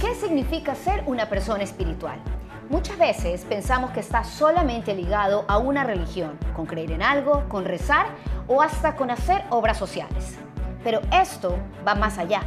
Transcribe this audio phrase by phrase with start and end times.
[0.00, 2.18] ¿Qué significa ser una persona espiritual?
[2.68, 7.64] Muchas veces pensamos que está solamente ligado a una religión, con creer en algo, con
[7.64, 8.06] rezar
[8.46, 10.36] o hasta con hacer obras sociales.
[10.84, 11.56] Pero esto
[11.86, 12.42] va más allá.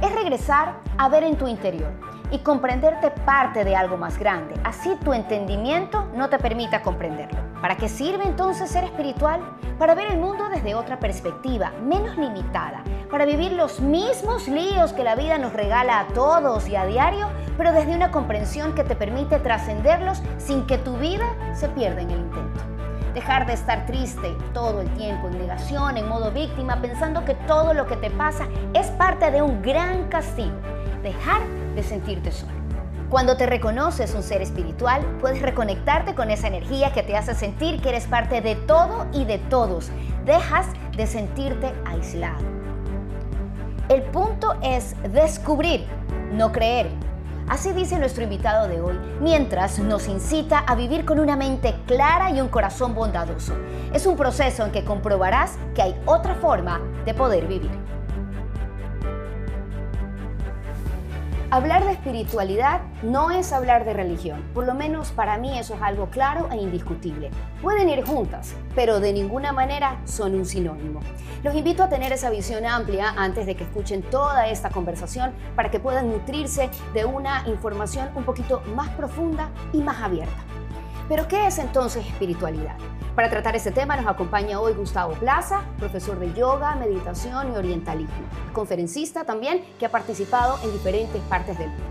[0.00, 1.92] Es regresar a ver en tu interior
[2.32, 4.54] y comprenderte parte de algo más grande.
[4.64, 7.38] Así tu entendimiento no te permita comprenderlo.
[7.60, 9.40] ¿Para qué sirve entonces ser espiritual?
[9.78, 15.04] Para ver el mundo desde otra perspectiva, menos limitada, para vivir los mismos líos que
[15.04, 18.96] la vida nos regala a todos y a diario, pero desde una comprensión que te
[18.96, 22.60] permite trascenderlos sin que tu vida se pierda en el intento.
[23.12, 27.74] Dejar de estar triste todo el tiempo, en negación, en modo víctima, pensando que todo
[27.74, 30.56] lo que te pasa es parte de un gran castigo.
[31.02, 31.42] Dejar
[31.74, 32.52] de sentirte solo.
[33.12, 37.82] Cuando te reconoces un ser espiritual, puedes reconectarte con esa energía que te hace sentir
[37.82, 39.90] que eres parte de todo y de todos.
[40.24, 40.66] Dejas
[40.96, 42.40] de sentirte aislado.
[43.90, 45.86] El punto es descubrir,
[46.32, 46.88] no creer.
[47.48, 52.30] Así dice nuestro invitado de hoy, mientras nos incita a vivir con una mente clara
[52.30, 53.52] y un corazón bondadoso.
[53.92, 57.72] Es un proceso en que comprobarás que hay otra forma de poder vivir.
[61.52, 65.82] Hablar de espiritualidad no es hablar de religión, por lo menos para mí eso es
[65.82, 67.28] algo claro e indiscutible.
[67.60, 71.00] Pueden ir juntas, pero de ninguna manera son un sinónimo.
[71.42, 75.70] Los invito a tener esa visión amplia antes de que escuchen toda esta conversación para
[75.70, 80.51] que puedan nutrirse de una información un poquito más profunda y más abierta.
[81.08, 82.76] Pero ¿qué es entonces espiritualidad?
[83.14, 88.24] Para tratar este tema nos acompaña hoy Gustavo Plaza, profesor de yoga, meditación y orientalismo,
[88.52, 91.84] conferencista también que ha participado en diferentes partes del mundo.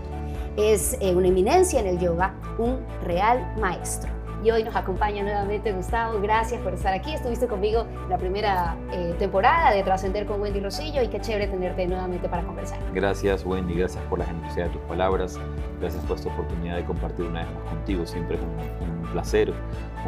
[0.56, 4.21] Es eh, una eminencia en el yoga, un real maestro.
[4.42, 6.20] Y hoy nos acompaña nuevamente Gustavo.
[6.20, 7.14] Gracias por estar aquí.
[7.14, 11.86] Estuviste conmigo la primera eh, temporada de Trascender con Wendy Rosillo y qué chévere tenerte
[11.86, 12.78] nuevamente para conversar.
[12.92, 15.38] Gracias Wendy, gracias por la generosidad de tus palabras.
[15.78, 18.04] Gracias por esta oportunidad de compartir una vez más contigo.
[18.04, 19.54] Siempre es un, un placer,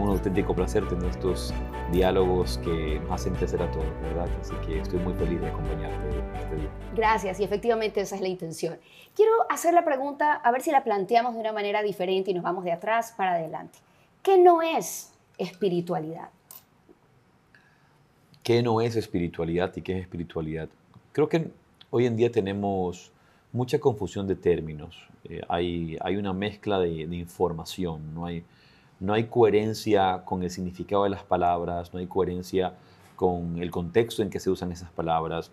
[0.00, 1.54] un auténtico placer tener estos
[1.92, 4.26] diálogos que nos hacen crecer a todos, ¿verdad?
[4.40, 6.08] Así que estoy muy feliz de acompañarte
[6.40, 6.70] este día.
[6.96, 8.80] Gracias y efectivamente esa es la intención.
[9.14, 12.42] Quiero hacer la pregunta, a ver si la planteamos de una manera diferente y nos
[12.42, 13.83] vamos de atrás para adelante.
[14.24, 16.30] ¿Qué no es espiritualidad?
[18.42, 20.70] ¿Qué no es espiritualidad y qué es espiritualidad?
[21.12, 21.50] Creo que
[21.90, 23.12] hoy en día tenemos
[23.52, 24.96] mucha confusión de términos.
[25.24, 28.44] Eh, hay, hay, una mezcla de, de, información, no hay,
[28.98, 32.72] no hay coherencia con el significado de las palabras, no hay coherencia
[33.16, 35.50] con el contexto en que se usan esas palabras.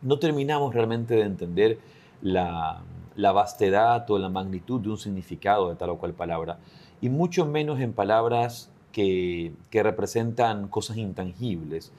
[0.00, 1.78] No terminamos realmente de entender
[2.22, 2.80] la,
[3.16, 6.58] la vastedad o la magnitud de un significado de tal o cual palabra
[7.00, 11.92] y mucho menos en palabras que, que representan cosas intangibles,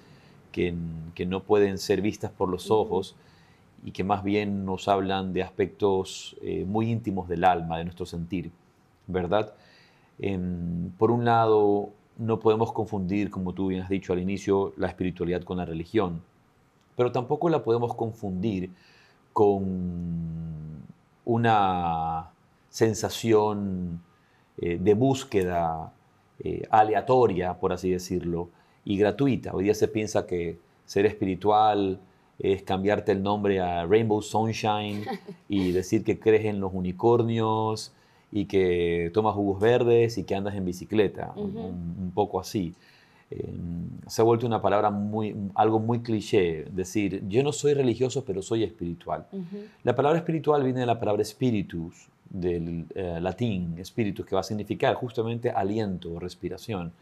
[0.51, 0.73] que,
[1.15, 3.15] que, no pueden ser vistas por los ojos
[3.83, 8.05] y que más bien nos hablan de aspectos eh, muy íntimos del alma, de nuestro
[8.05, 8.51] sentir,
[9.07, 9.53] ¿verdad?
[10.19, 10.39] Eh,
[10.97, 15.43] por un lado, no podemos confundir, como tú bien has dicho al inicio, la espiritualidad
[15.43, 16.21] con la religión,
[16.95, 18.69] pero tampoco la podemos confundir
[19.33, 20.83] con
[21.25, 22.29] una
[22.69, 24.01] sensación
[24.57, 25.93] eh, de búsqueda
[26.43, 28.49] eh, aleatoria, por así decirlo,
[28.83, 29.53] y gratuita.
[29.53, 31.99] Hoy día se piensa que ser espiritual
[32.39, 35.05] es cambiarte el nombre a Rainbow Sunshine
[35.47, 37.93] y decir que crees en los unicornios
[38.31, 42.73] y que tomas jugos verdes y que andas en bicicleta, un, un, poco así.
[43.29, 43.53] Eh,
[44.07, 48.41] se ha vuelto una palabra muy, algo muy cliché, decir, yo no soy religioso, pero
[48.41, 49.27] soy espiritual.
[49.31, 49.67] Uh -huh.
[49.83, 54.43] La palabra espiritual viene de la palabra spiritus, del eh, latín, espíritus, que va a
[54.43, 56.93] significar justamente aliento o respiración.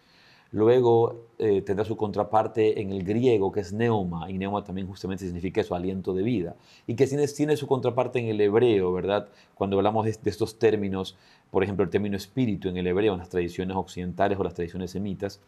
[0.52, 5.24] Luego eh, tendrá su contraparte en el griego, que es neuma, y neuma también justamente
[5.24, 6.56] significa eso, aliento de vida.
[6.88, 9.30] Y que tiene, tiene su contraparte en el hebreo, ¿verdad?
[9.54, 11.16] Cuando hablamos de, de, estos términos,
[11.52, 14.90] por ejemplo, el término espíritu en el hebreo, en las tradiciones occidentales o las tradiciones
[14.92, 15.40] semitas,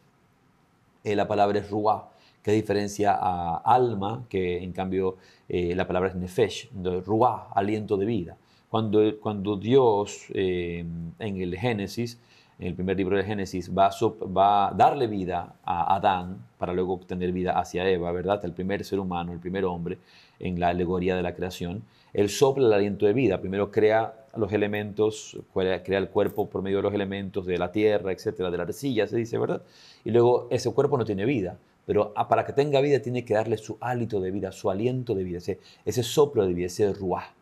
[1.03, 2.09] eh, la palabra es ruah,
[2.43, 5.17] que diferencia a alma, que en cambio
[5.49, 6.69] eh, la palabra es nefesh,
[7.05, 8.37] ruah, aliento de vida.
[8.71, 10.85] Cuando, cuando Dios eh,
[11.19, 12.17] en el Génesis,
[12.57, 13.91] en el primer libro de Génesis, va a,
[14.25, 18.39] va a, darle vida a Adán para luego obtener vida hacia Eva, ¿verdad?
[18.45, 19.97] El primer ser humano, el primer hombre
[20.39, 21.83] en la alegoría de la creación.
[22.13, 23.41] Él sopla el aliento de vida.
[23.41, 28.13] Primero crea los elementos, crea el cuerpo por medio de los elementos de la tierra,
[28.13, 29.63] etcétera, de la arcilla, se dice, ¿verdad?
[30.05, 33.57] Y luego ese cuerpo no tiene vida, pero para que tenga vida tiene que darle
[33.57, 37.33] su hálito de vida, su aliento de vida, ese, ese soplo de vida, ese ruah,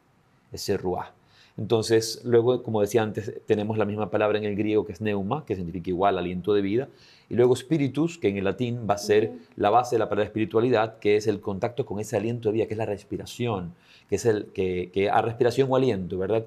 [0.52, 1.19] ese ruah.
[1.60, 5.44] Entonces, luego, como decía antes, tenemos la misma palabra en el griego que es neuma,
[5.46, 6.88] que significa igual, aliento de vida.
[7.30, 10.28] Y luego spiritus, que en el latín va a ser la base de la palabra
[10.28, 13.74] espiritualidad, que es el contacto con ese aliento de vida, que es la respiración,
[14.08, 16.46] que es el que, que a respiración o aliento, ¿verdad?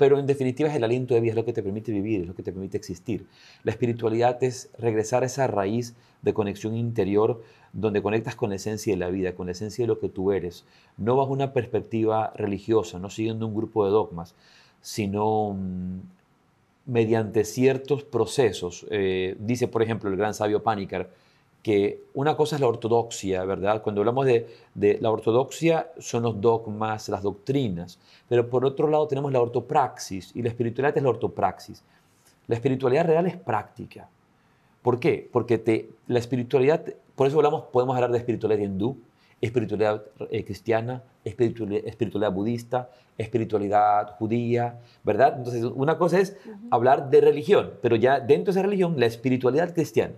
[0.00, 2.26] Pero en definitiva es el aliento de vida, es lo que te permite vivir, es
[2.26, 3.26] lo que te permite existir.
[3.64, 7.42] La espiritualidad es regresar a esa raíz de conexión interior
[7.74, 10.32] donde conectas con la esencia de la vida, con la esencia de lo que tú
[10.32, 10.64] eres,
[10.96, 14.34] no bajo una perspectiva religiosa, no siguiendo un grupo de dogmas,
[14.80, 15.98] sino mm,
[16.86, 18.86] mediante ciertos procesos.
[18.90, 21.10] Eh, dice, por ejemplo, el gran sabio Panikar,
[21.62, 23.82] que una cosa es la ortodoxia, ¿verdad?
[23.82, 27.98] Cuando hablamos de, de, la ortodoxia son los dogmas, las doctrinas,
[28.28, 31.82] pero por otro lado tenemos la ortopraxis y la espiritualidad es la ortopraxis.
[32.46, 34.08] La espiritualidad real es práctica.
[34.82, 35.28] ¿Por qué?
[35.30, 36.82] Porque te, la espiritualidad,
[37.14, 38.96] por eso hablamos, podemos hablar de espiritualidad hindú,
[39.40, 45.34] espiritualidad eh, cristiana, espiritualidad, espiritualidad, budista, espiritualidad judía, ¿verdad?
[45.36, 46.38] Entonces, una cosa es
[46.70, 50.14] hablar de religión, pero ya dentro de esa religión, la espiritualidad cristiana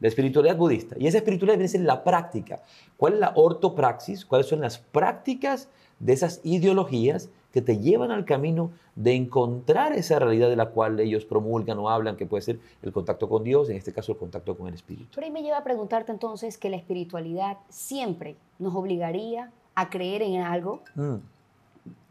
[0.00, 0.96] la espiritualidad budista.
[0.98, 2.60] Y esa espiritualidad viene a ser la práctica.
[2.96, 4.24] ¿Cuál es la ortopraxis?
[4.24, 10.18] ¿Cuáles son las prácticas de esas ideologías que te llevan al camino de encontrar esa
[10.18, 13.70] realidad de la cual ellos promulgan o hablan, que puede ser el contacto con Dios,
[13.70, 15.08] en este caso el contacto con el Espíritu?
[15.14, 20.20] Pero ahí me lleva a preguntarte entonces que la espiritualidad siempre nos obligaría a creer
[20.20, 20.82] en algo.
[20.94, 21.14] Mm.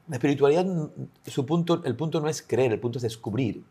[0.07, 0.65] La espiritualidad,
[1.25, 3.63] su punto, el punto no es creer, el punto es descubrir.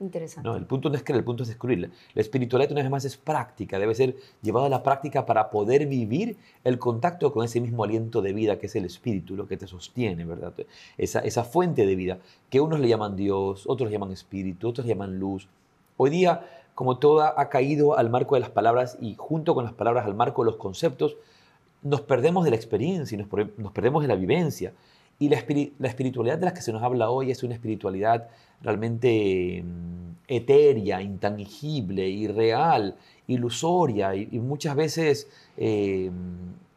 [0.00, 0.48] Interesante.
[0.48, 1.90] No, el punto no es creer, el punto es descubrirla.
[2.14, 5.86] La espiritualidad una vez más es práctica, debe ser llevada a la práctica para poder
[5.86, 9.58] vivir el contacto con ese mismo aliento de vida que es el espíritu, lo que
[9.58, 10.54] te sostiene, ¿verdad?
[10.96, 12.18] Esa, esa fuente de vida,
[12.48, 15.48] que unos le llaman Dios, otros llaman espíritu, otros llaman luz.
[15.98, 19.74] Hoy día, como toda ha caído al marco de las palabras y junto con las
[19.74, 21.16] palabras al marco de los conceptos,
[21.82, 24.72] nos perdemos de la experiencia y nos, nos perdemos de la vivencia.
[25.20, 25.44] Y la,
[25.78, 28.28] la espiritualidad de la que se nos habla hoy es una espiritualidad
[28.62, 32.96] realmente mm, etérea, intangible, irreal,
[33.26, 36.10] ilusoria y, muchas veces eh,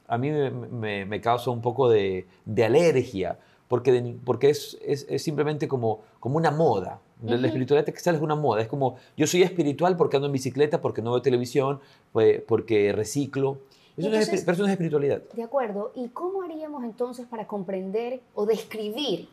[0.08, 2.28] a mí me, causa un poco de,
[2.64, 4.78] alergia porque, porque es,
[5.18, 7.00] simplemente como, como una moda.
[7.22, 8.62] La espiritualidad textual es una moda.
[8.62, 11.80] Es como, yo soy espiritual porque ando en bicicleta, porque no veo televisión,
[12.12, 13.60] pues, porque reciclo.
[13.96, 15.22] Eso no es, pero eso no es espiritualidad.
[15.34, 15.92] De acuerdo.
[15.96, 19.30] ¿Y cómo haríamos entonces para comprender o describir,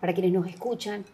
[0.00, 1.04] para quienes nos escuchan,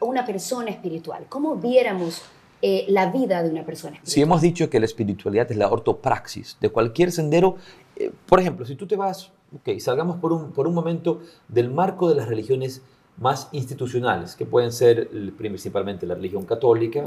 [0.00, 1.26] una persona espiritual?
[1.28, 2.22] ¿Cómo viéramos
[2.62, 4.14] eh, la vida de una persona espiritual?
[4.14, 7.56] Si hemos dicho que la espiritualidad es la ortopraxis de cualquier sendero,
[7.96, 11.70] eh, por ejemplo, si tú te vas, ok, salgamos por un, por un momento del
[11.70, 12.82] marco de las religiones
[13.18, 17.04] más institucionales, que pueden ser principalmente la religión católica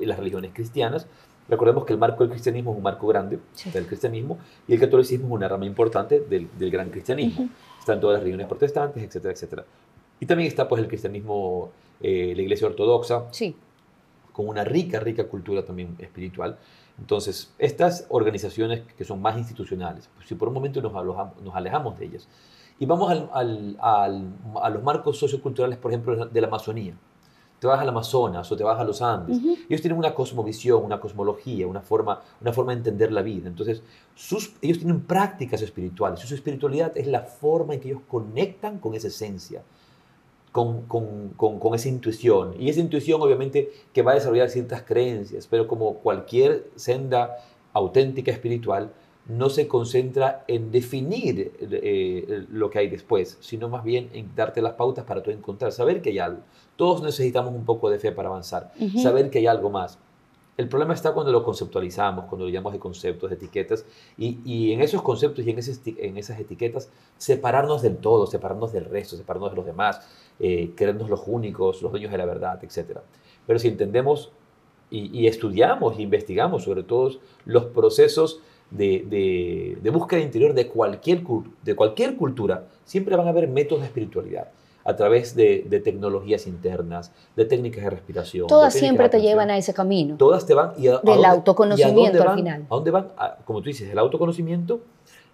[0.00, 1.06] y las religiones cristianas.
[1.48, 3.38] Recordemos que el marco del cristianismo es un marco grande
[3.72, 7.48] del cristianismo y el catolicismo es una rama importante del, del gran cristianismo.
[7.78, 9.64] Están todas las religiones protestantes, etcétera, etcétera.
[10.20, 13.56] Y también está pues el cristianismo eh, la iglesia ortodoxa, sí.
[14.32, 16.58] con una rica, rica cultura también espiritual.
[16.98, 21.98] Entonces, estas organizaciones que son más institucionales, pues si por un momento nos, nos alejamos
[21.98, 22.28] de ellas
[22.78, 26.94] y vamos al, al, a los marcos socioculturales, por ejemplo, de la Amazonía,
[27.58, 29.38] te vas al Amazonas o te vas a los Andes,
[29.68, 33.48] ellos tienen una cosmovisión, una cosmología, una forma, una forma de entender la vida.
[33.48, 33.82] Entonces,
[34.14, 36.20] sus, ellos tienen prácticas espirituales.
[36.20, 39.62] Su espiritualidad es la forma en que ellos conectan con esa esencia
[40.52, 42.54] con, con, con, esa intuición.
[42.58, 47.36] Y esa intuición obviamente que va a desarrollar ciertas creencias, pero como cualquier senda
[47.72, 48.90] auténtica espiritual,
[49.28, 54.62] no se concentra en definir eh, lo que hay después, sino más bien en darte
[54.62, 56.40] las pautas para tú encontrar, saber que hay algo.
[56.76, 59.98] Todos necesitamos un poco de fe para avanzar, saber que hay algo más.
[60.56, 63.84] El problema está cuando lo conceptualizamos, cuando lo llamamos de conceptos, de etiquetas,
[64.16, 65.58] y, y en esos conceptos y en,
[65.98, 70.00] en, esas etiquetas separarnos del todo, separarnos del resto, separarnos de los demás,
[70.40, 72.98] eh, creernos los únicos, los dueños de la verdad, etc.
[73.46, 74.32] Pero si entendemos
[74.90, 81.22] y, estudiamos e investigamos sobre todos los procesos de, de, de, búsqueda interior de cualquier,
[81.64, 84.48] de cualquier cultura, siempre van a haber métodos de espiritualidad
[84.84, 88.46] a través de, de, tecnologías internas, de técnicas de respiración.
[88.46, 90.16] Todas siempre te llevan a ese camino.
[90.16, 90.72] Todas te van.
[90.78, 92.66] Y Del autoconocimiento al final.
[92.70, 93.08] ¿A dónde van?
[93.44, 94.80] como tú dices, el autoconocimiento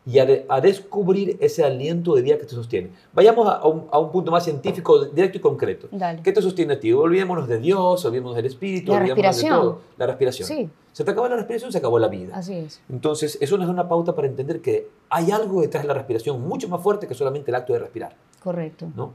[0.07, 2.91] y a, descubrir ese aliento de vida que te sostiene.
[3.15, 5.89] Vayamos a, un, a un, punto más científico, directo y concreto.
[6.23, 6.93] ¿Qué te sostiene a ti?
[6.93, 9.53] Olvidémonos de Dios, olvidémonos del Espíritu, la respiración.
[9.53, 9.81] de todo.
[9.97, 10.49] La respiración.
[10.49, 10.69] Sí.
[10.93, 12.37] Se te acabó la respiración, se acabó la vida.
[12.37, 12.81] Así es.
[12.89, 16.41] Entonces, eso nos da una pauta para entender que hay algo detrás de la respiración
[16.41, 18.15] mucho más fuerte que solamente el acto de respirar.
[18.43, 18.87] Correcto.
[18.95, 19.15] ¿no?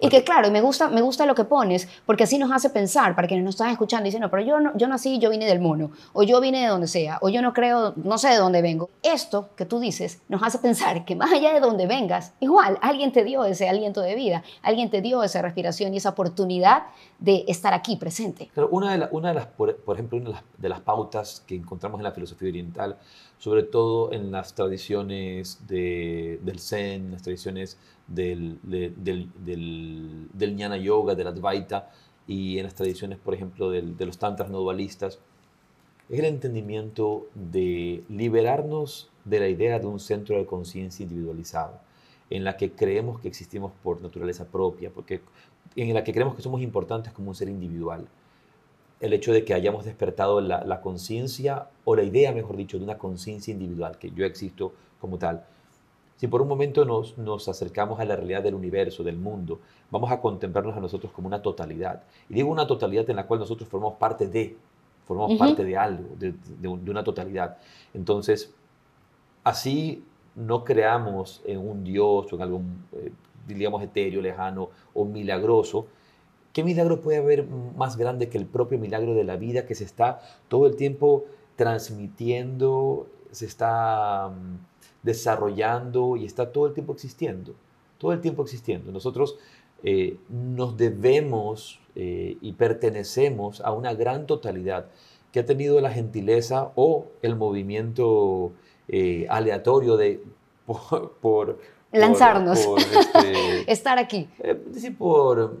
[0.00, 3.14] Y que claro, me gusta, me gusta lo que pones, porque así nos hace pensar,
[3.14, 5.60] para quienes nos están escuchando, dicen, no, pero yo, no, yo nací, yo vine del
[5.60, 8.60] mono, o yo vine de donde sea, o yo no creo, no sé de dónde
[8.62, 8.90] vengo.
[9.02, 13.12] Esto que tú dices nos hace pensar que más allá de donde vengas, igual alguien
[13.12, 16.84] te dio ese aliento de vida, alguien te dio esa respiración y esa oportunidad
[17.18, 18.50] de estar aquí presente.
[18.54, 21.54] Pero una de, una de las, por, ejemplo, una de las, de las pautas que
[21.54, 22.98] encontramos en la filosofía oriental,
[23.38, 30.76] sobre todo en las tradiciones de, del Zen, las tradiciones del, del, del, del, Jnana
[30.76, 31.90] Yoga, del Advaita
[32.26, 35.20] y en las tradiciones, por ejemplo, de los tantras no dualistas,
[36.08, 41.80] es el entendimiento de liberarnos de la idea de un centro de conciencia individualizado,
[42.30, 45.22] en la que creemos que existimos por naturaleza propia, porque
[45.76, 48.06] en la que creemos que somos importantes como un ser individual.
[49.00, 52.84] El hecho de que hayamos despertado la, la conciencia, o la idea, mejor dicho, de
[52.84, 55.46] una conciencia individual, que yo existo como tal,
[56.16, 60.10] si por un momento nos, nos, acercamos a la realidad del universo, del mundo, vamos
[60.10, 62.04] a contemplarnos a nosotros como una totalidad.
[62.28, 64.56] Y digo una totalidad en la cual nosotros formamos parte de,
[65.06, 67.58] formamos parte de algo, de, de, una totalidad.
[67.92, 68.54] Entonces,
[69.42, 70.04] así
[70.36, 72.60] no creamos en un Dios o en algo,
[72.92, 73.12] eh,
[73.46, 75.86] diríamos, etéreo, lejano o milagroso.
[76.52, 79.82] ¿Qué milagro puede haber más grande que el propio milagro de la vida que se
[79.82, 81.24] está todo el tiempo
[81.56, 84.32] transmitiendo, se está
[85.02, 87.54] desarrollando y está todo el tiempo existiendo,
[87.98, 88.90] todo el tiempo existiendo.
[88.90, 89.36] Nosotros
[89.82, 94.86] eh, nos debemos eh, y pertenecemos a una gran totalidad
[95.30, 98.52] que ha tenido la gentileza o el movimiento
[98.88, 100.22] eh, aleatorio de
[101.20, 101.58] por,
[101.92, 104.28] lanzarnos, este, estar aquí.
[104.68, 105.60] decir, por,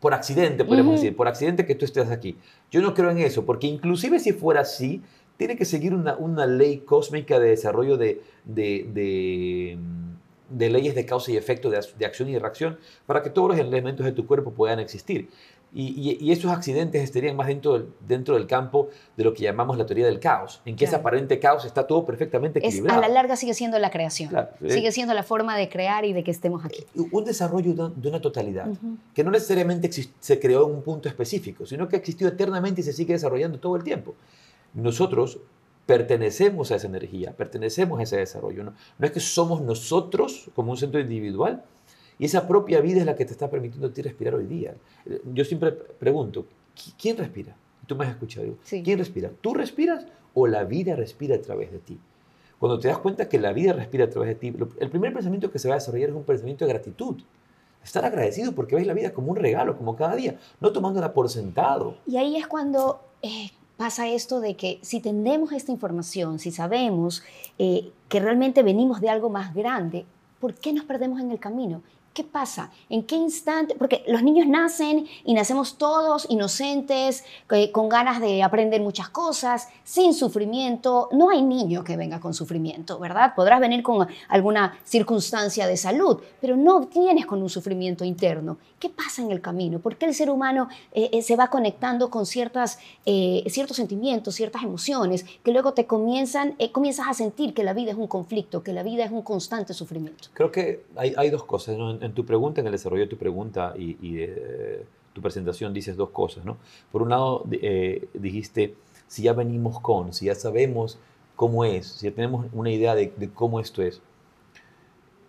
[0.00, 2.38] por accidente, podemos decir, por accidente que tú estés aquí.
[2.70, 5.02] Yo no creo en eso, porque inclusive si fuera así,
[5.38, 9.78] tiene que seguir una, una ley cósmica de desarrollo de, de,
[10.50, 14.04] de, leyes de causa y efecto, de, acción y reacción, para que todos los elementos
[14.04, 15.30] de tu cuerpo puedan existir.
[15.72, 19.76] Y, y, esos accidentes estarían más dentro del, dentro del campo de lo que llamamos
[19.76, 22.98] la teoría del caos, en que ese aparente caos está todo perfectamente equilibrado.
[22.98, 24.70] a la larga sigue siendo la creación, eh.
[24.70, 26.86] sigue siendo la forma de crear y de que estemos aquí.
[27.12, 28.66] Un desarrollo de una totalidad,
[29.14, 32.94] que no necesariamente se creó en un punto específico, sino que existió eternamente y se
[32.94, 34.14] sigue desarrollando todo el tiempo
[34.74, 35.38] nosotros
[35.86, 38.64] pertenecemos a esa energía, pertenecemos a ese desarrollo.
[38.64, 41.64] No, no es que somos nosotros como un centro individual
[42.18, 44.74] y esa propia vida es la que te está permitiendo a ti respirar hoy día.
[45.32, 46.46] Yo siempre pregunto,
[47.00, 47.56] ¿quién respira?
[47.86, 48.56] Tú me has escuchado.
[48.68, 49.30] ¿Quién respira?
[49.40, 51.98] ¿Tú respiras o la vida respira a través de ti?
[52.58, 55.50] Cuando te das cuenta que la vida respira a través de ti, el primer pensamiento
[55.50, 57.16] que se va a desarrollar es un pensamiento de gratitud.
[57.84, 61.30] Estar agradecido porque ves la vida como un regalo, como cada día, no tomándola por
[61.30, 61.96] sentado.
[62.04, 67.22] Y ahí es cuando eh, pasa esto de que si tenemos esta información, si sabemos
[67.58, 70.04] eh, que realmente venimos de algo más grande,
[70.40, 71.80] ¿por qué nos perdemos en el camino?
[72.12, 72.70] ¿Qué pasa?
[72.88, 73.76] ¿En qué instante?
[73.78, 79.68] Porque los niños nacen y nacemos todos inocentes, eh, con ganas de aprender muchas cosas,
[79.84, 81.08] sin sufrimiento.
[81.12, 83.34] No hay niño que venga con sufrimiento, ¿verdad?
[83.36, 88.58] Podrás venir con alguna circunstancia de salud, pero no tienes con un sufrimiento interno.
[88.80, 89.78] ¿Qué pasa en el camino?
[89.78, 94.62] ¿Por qué el ser humano eh, eh, se va conectando con ciertas, ciertos sentimientos, ciertas
[94.62, 98.72] emociones, que luego te comienzan, comienzas a sentir que la vida es un conflicto, que
[98.72, 100.28] la vida es un constante sufrimiento?
[100.34, 101.76] Creo que hay, hay dos cosas.
[101.76, 101.97] ¿no?
[102.00, 106.10] En tu pregunta, en el desarrollo de tu pregunta y, de tu presentación, dices dos
[106.10, 106.56] cosas, ¿no?
[106.92, 108.74] Por un lado, eh, dijiste,
[109.08, 110.98] si ya venimos con, si ya sabemos
[111.34, 114.00] cómo es, si ya tenemos una idea de, cómo esto es,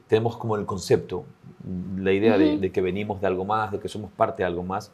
[0.07, 1.23] tenemos como el concepto,
[1.97, 4.91] la idea de, que venimos de algo más, de que somos parte de algo más.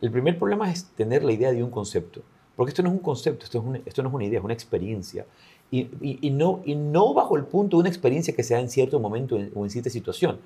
[0.00, 2.22] El primer problema es tener la idea de un concepto,
[2.56, 4.54] porque esto no es un concepto, esto, es esto no es una idea, es una
[4.54, 5.26] experiencia.
[5.70, 8.70] Y, y, no, y no bajo el punto de una experiencia que se da en
[8.70, 10.38] cierto momento o en cierta situación,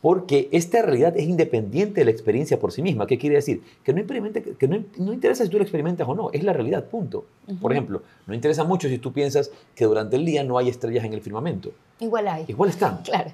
[0.00, 3.06] porque esta realidad es independiente de la experiencia por sí misma.
[3.06, 3.62] ¿Qué quiere decir?
[3.82, 7.24] Que no, que no, interesa si tú la experimentas o no, es la realidad, punto.
[7.60, 11.04] Por ejemplo, no interesa mucho si tú piensas que durante el día no hay estrellas
[11.04, 11.72] en el firmamento.
[11.98, 12.44] Igual hay.
[12.46, 13.00] Igual están.
[13.08, 13.32] Claro.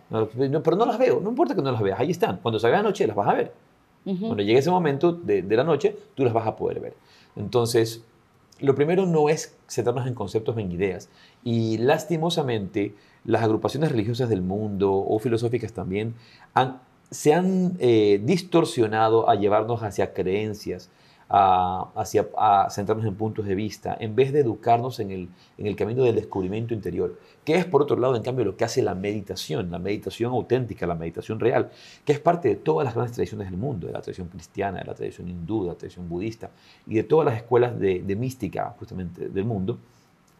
[0.62, 2.38] pero no las veo, no importa que no las veas, ahí están.
[2.38, 3.52] Cuando salga la noche las vas a ver.
[4.04, 6.94] Cuando llegue ese momento de, de la noche, tú las vas a poder ver.
[7.36, 8.02] Entonces,
[8.60, 11.08] lo primero no es centrarnos en conceptos, en ideas.
[11.42, 12.94] Y lastimosamente,
[13.24, 16.14] las agrupaciones religiosas del mundo o filosóficas también
[17.10, 20.90] se han eh, distorsionado a llevarnos hacia creencias,
[21.28, 25.66] a, hacia, a centrarnos en puntos de vista, en vez de educarnos en el, en
[25.66, 28.82] el camino del descubrimiento interior, que es por otro lado, en cambio, lo que hace
[28.82, 31.70] la meditación, la meditación auténtica, la meditación real,
[32.04, 34.84] que es parte de todas las grandes tradiciones del mundo, de la tradición cristiana, de
[34.84, 36.50] la tradición hindú, de la tradición budista
[36.86, 39.78] y de todas las escuelas de, de mística justamente del mundo.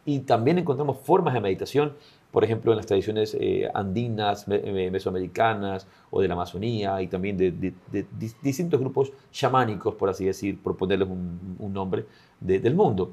[0.06, 1.94] Y también encontramos formas de meditación,
[2.34, 7.72] por ejemplo, en las tradiciones eh, andinas, mesoamericanas o de la Amazonía y también de,
[8.42, 12.06] distintos grupos chamánicos, por así decir, por ponerles un, nombre,
[12.40, 13.12] del mundo.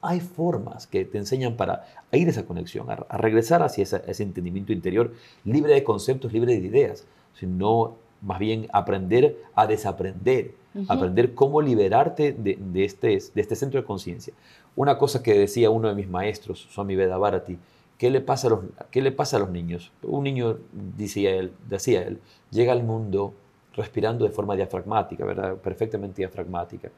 [0.00, 4.72] Hay formas que te enseñan para ir a esa conexión, a, regresar hacia ese entendimiento
[4.72, 5.12] interior
[5.44, 7.04] libre de conceptos, libre de ideas,
[7.34, 10.54] sino más bien aprender a desaprender,
[10.88, 14.32] aprender cómo liberarte de, este, de este centro de conciencia.
[14.76, 17.58] Una cosa que decía uno de mis maestros, Swami Veda Bharati,
[18.04, 19.90] ¿qué le pasa a los, qué le pasa a los niños?
[20.02, 22.20] Un niño, decía él, decía él,
[22.50, 23.32] llega al mundo
[23.74, 25.56] respirando de forma diafragmática, ¿verdad?
[25.56, 26.90] perfectamente diafragmática,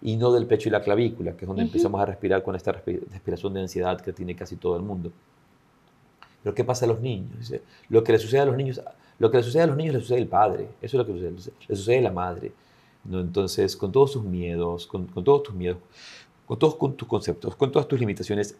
[0.00, 2.70] y no del pecho y la clavícula, que es donde empezamos a respirar con esta
[2.70, 5.10] respiración de ansiedad que tiene casi todo el mundo.
[6.44, 7.52] Pero ¿qué pasa a los niños?
[7.88, 8.80] lo que le sucede a los niños,
[9.18, 11.14] lo que le sucede a los niños le sucede al padre, eso es lo que
[11.14, 12.52] le sucede, le sucede a la madre.
[13.02, 13.18] ¿no?
[13.18, 15.78] Entonces, con todos sus miedos, con, todos tus miedos,
[16.46, 18.56] con todos tus conceptos, con todas tus limitaciones,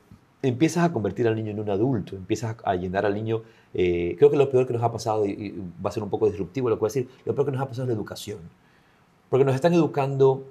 [0.48, 4.30] empiezas a convertir al niño en un adulto, empiezas a llenar al niño, eh, creo
[4.30, 6.76] que lo peor que nos ha pasado, y, va a ser un poco disruptivo lo
[6.76, 8.38] que voy a decir, lo peor que nos ha pasado es la educación.
[9.30, 10.44] Porque nos están educando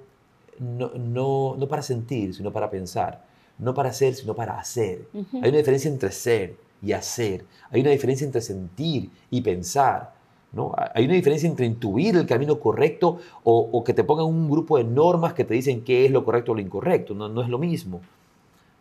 [0.58, 3.24] no, no, no para sentir, sino para pensar,
[3.58, 5.08] no para ser, sino para hacer.
[5.14, 7.44] Hay una diferencia entre ser y hacer.
[7.70, 10.12] Hay una diferencia entre sentir y pensar.
[10.52, 10.72] ¿no?
[10.94, 14.84] Hay una diferencia entre intuir el camino correcto o, que te pongan un grupo de
[14.84, 17.14] normas que te dicen qué es lo correcto o lo incorrecto.
[17.14, 18.00] No, no es lo mismo.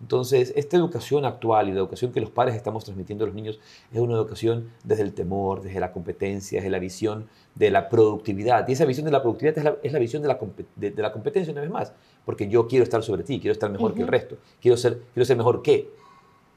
[0.04, 3.62] Entonces, esta educación actual y la educación que los padres estamos transmitiendo a los niños
[3.90, 8.68] es una educación desde el temor, desde la competencia, desde la visión de la productividad.
[8.68, 10.38] Y esa visión de la productividad es la, visión de la,
[10.76, 11.94] de, la, competencia una vez más,
[12.26, 15.26] porque yo quiero estar sobre ti, quiero estar mejor que el resto, quiero ser, quiero
[15.26, 15.90] ser mejor que.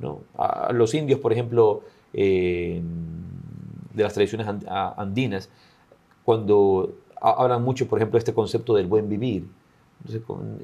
[0.00, 0.22] ¿no?
[0.36, 2.82] A los indios, por ejemplo, de
[3.94, 5.50] las tradiciones andinas,
[6.24, 9.46] cuando hablan mucho, por ejemplo, de este concepto del buen vivir,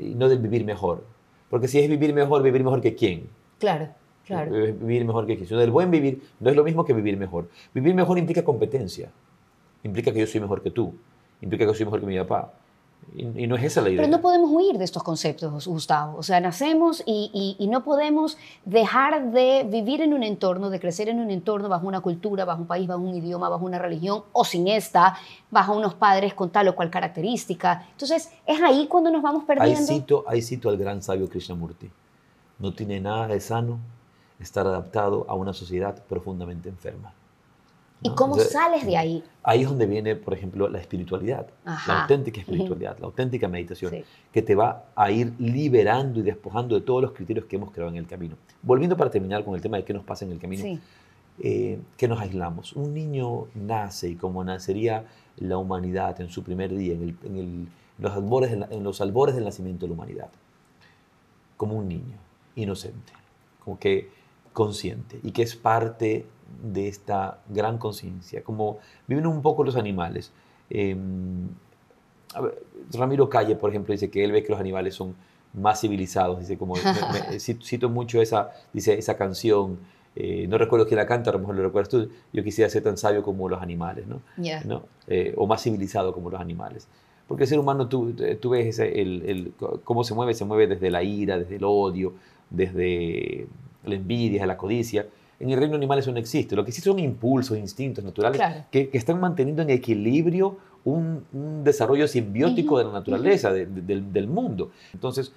[0.00, 1.04] y no del vivir mejor.
[1.52, 3.28] Porque si es vivir mejor, vivir mejor que quién.
[3.58, 3.90] Claro,
[4.24, 4.50] claro.
[4.50, 5.46] Vivir mejor que quién.
[5.58, 7.50] Del buen vivir no es lo mismo que vivir mejor.
[7.74, 9.10] Vivir mejor implica competencia.
[9.82, 10.94] Implica que yo soy mejor que tú.
[11.42, 12.54] Implica que yo soy mejor que mi papá.
[13.14, 14.00] Y, no es esa la idea.
[14.00, 16.16] Pero no podemos huir de estos conceptos, Gustavo.
[16.16, 21.10] O sea, nacemos y, y, no podemos dejar de vivir en un entorno, de crecer
[21.10, 24.22] en un entorno bajo una cultura, bajo un país, bajo un idioma, bajo una religión,
[24.32, 25.18] o sin esta,
[25.50, 27.86] bajo unos padres con tal o cual característica.
[27.90, 29.92] Entonces, es ahí cuando nos vamos perdiendo.
[29.92, 31.90] Ahí cito, ahí cito al gran sabio Krishnamurti.
[32.58, 33.78] No tiene nada de sano
[34.40, 37.12] estar adaptado a una sociedad profundamente enferma.
[38.02, 39.24] ¿Y cómo sales de ahí?
[39.42, 44.42] Ahí es donde viene, por ejemplo, la espiritualidad, la auténtica espiritualidad, la auténtica meditación, que
[44.42, 47.98] te va a ir liberando y despojando de todos los criterios que hemos creado en
[47.98, 48.36] el camino.
[48.62, 50.80] Volviendo para terminar con el tema de qué nos pasa en el camino,
[51.40, 52.72] eh, que nos aislamos.
[52.74, 55.04] Un niño nace y como nacería
[55.36, 59.88] la humanidad en su primer día, en, los, albores, en los albores del nacimiento de
[59.88, 60.30] la humanidad,
[61.56, 62.16] como un niño,
[62.56, 63.12] inocente,
[63.64, 64.10] como que
[64.52, 66.26] consciente y que es parte
[66.62, 70.32] de esta gran conciencia, como viven un poco los animales.
[70.70, 71.48] Em,
[72.92, 75.14] Ramiro Calle, por ejemplo, dice que él ve que los animales son
[75.54, 76.74] más civilizados, dice como,
[77.38, 79.78] cito mucho esa, dice, esa canción,
[80.14, 82.82] eh, no recuerdo quién la canta, a lo mejor lo recuerdas tú, yo quisiera ser
[82.82, 84.20] tan sabio como los animales, ¿no?
[84.64, 84.84] ¿No?
[85.06, 86.88] Eh, o más civilizado como los animales.
[87.28, 89.52] Porque el ser humano, tú, tú ves el, el,
[89.84, 92.14] cómo se mueve, se mueve desde la ira, desde el odio,
[92.50, 93.46] desde
[93.84, 95.06] la envidia, la codicia,
[95.42, 96.54] en el reino animal eso no existe.
[96.54, 101.24] Lo que existe son impulsos, instintos naturales que, están manteniendo en equilibrio un,
[101.64, 104.70] desarrollo simbiótico de la naturaleza, del, mundo.
[104.92, 105.32] Entonces,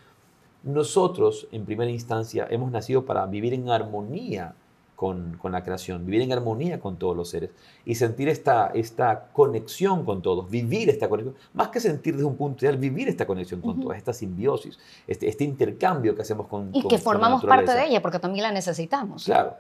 [0.64, 4.54] nosotros, en primera instancia, hemos nacido para vivir en armonía
[4.96, 7.50] con, la creación, vivir en armonía con todos los seres
[7.84, 12.38] y sentir esta, esta conexión con todos, vivir esta conexión, más que sentir desde un
[12.38, 16.70] punto ideal, vivir esta conexión con todos, esta simbiosis, este, este, intercambio que hacemos con
[16.74, 19.26] Y que formamos parte de ella, porque también la necesitamos.
[19.26, 19.56] Claro.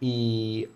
[0.00, 0.68] Y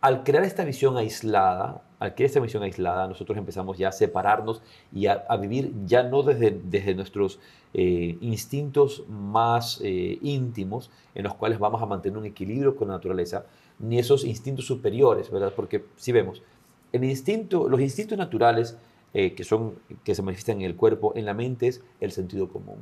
[0.00, 4.62] al crear esta visión aislada, al crear esta visión aislada, nosotros empezamos ya a separarnos
[4.92, 7.38] y a, vivir ya no desde, desde nuestros
[7.74, 12.94] eh, instintos más eh, íntimos, en los cuales vamos a mantener un equilibrio con la
[12.94, 13.46] naturaleza,
[13.78, 15.52] ni esos instintos superiores, ¿verdad?
[15.54, 16.42] Porque si vemos,
[16.92, 18.76] el instinto, los instintos naturales
[19.14, 22.48] eh, que, son, que se manifiestan en el cuerpo, en la mente, es el sentido
[22.48, 22.78] común.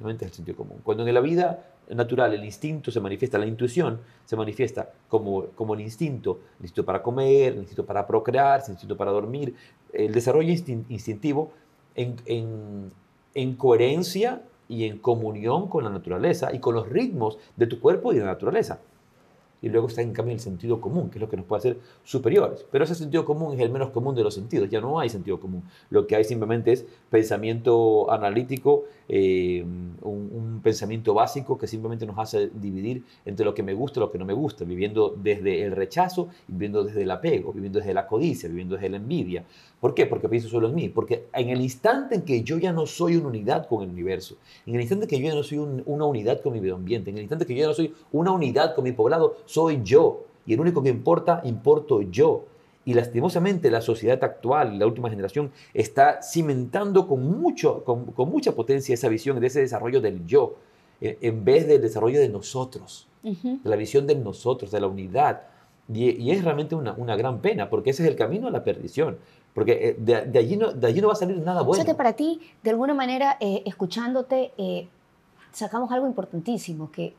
[0.00, 0.80] La mente es el sentido común.
[0.82, 5.74] Cuando en la vida natural, el instinto se manifiesta, la intuición se manifiesta como, como
[5.74, 9.54] el instinto, el instinto para comer, el instinto para procrear, el instinto para dormir,
[9.92, 11.50] el desarrollo instintivo
[11.94, 12.92] en,
[13.34, 18.12] en, coherencia y en comunión con la naturaleza y con los ritmos de tu cuerpo
[18.12, 18.80] y de la naturaleza.
[19.60, 21.78] y luego está en cambio el sentido común, que es lo que nos puede hacer
[22.04, 22.64] superiores.
[22.70, 25.40] Pero ese sentido común es el menos común de los sentidos, ya no hay sentido
[25.40, 25.64] común.
[25.90, 29.64] Lo que hay simplemente es pensamiento analítico, eh,
[30.02, 34.10] un, pensamiento básico que simplemente nos hace dividir entre lo que me gusta y lo
[34.10, 38.06] que no me gusta, viviendo desde el rechazo, viviendo desde el apego, viviendo desde la
[38.06, 39.44] codicia, viviendo desde la envidia.
[39.80, 40.06] ¿Por qué?
[40.06, 40.88] Porque pienso solo en mí.
[40.88, 44.36] Porque en el instante en que yo ya no soy una unidad con el universo,
[44.66, 47.10] en el instante en que yo ya no soy una unidad con mi medio ambiente,
[47.10, 49.80] en el instante en que yo ya no soy una unidad con mi poblado, soy
[49.82, 50.24] yo.
[50.44, 52.44] Y el único que importa, importo yo.
[52.88, 58.94] Y lastimosamente la sociedad actual, la última generación, está cimentando con, mucho, con, mucha potencia
[58.94, 60.56] esa visión de ese desarrollo del yo,
[61.02, 65.42] eh, en vez del desarrollo de nosotros, de la visión de nosotros, de la unidad.
[65.92, 69.18] Y, es realmente una, una, gran pena, porque ese es el camino a la perdición.
[69.52, 71.72] Porque eh, de, allí no, de allí no va a salir nada bueno.
[71.72, 74.52] O sea que para ti, de alguna manera, eh, escuchándote,
[75.52, 77.12] sacamos algo importantísimo, que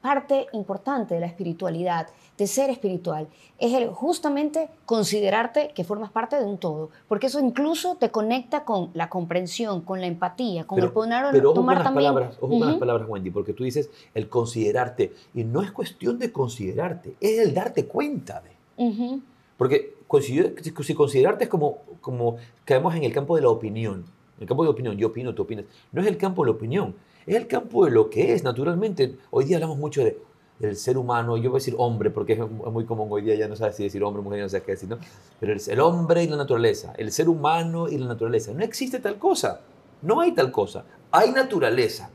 [0.00, 2.08] parte importante de la espiritualidad,
[2.38, 7.38] de ser espiritual, es el justamente considerarte que formas parte de un todo, porque eso
[7.38, 12.14] incluso te conecta con la comprensión, con la empatía, con el poner pero tomar también.
[12.14, 16.18] Palabras, ojo con las palabras, Wendy, porque tú dices el considerarte, y no es cuestión
[16.18, 19.20] de considerarte, es el darte cuenta de.
[19.58, 24.06] Porque si considerarte es como, como caemos en el campo de la opinión,
[24.38, 26.56] en el campo de opinión, yo opino, tú opinas, no es el campo de la
[26.56, 26.94] opinión,
[27.30, 29.16] es el campo de lo que es, naturalmente.
[29.30, 30.18] Hoy día hablamos mucho de,
[30.58, 33.46] del ser humano, yo voy a decir hombre, porque es muy común hoy día, ya
[33.46, 34.98] no sabes si decir hombre, mujer, no sé qué decir, ¿no?
[35.38, 38.52] Pero es el hombre y la naturaleza, el ser humano y la naturaleza.
[38.52, 39.60] No existe tal cosa,
[40.02, 40.84] no hay tal cosa.
[41.12, 42.10] Hay naturaleza,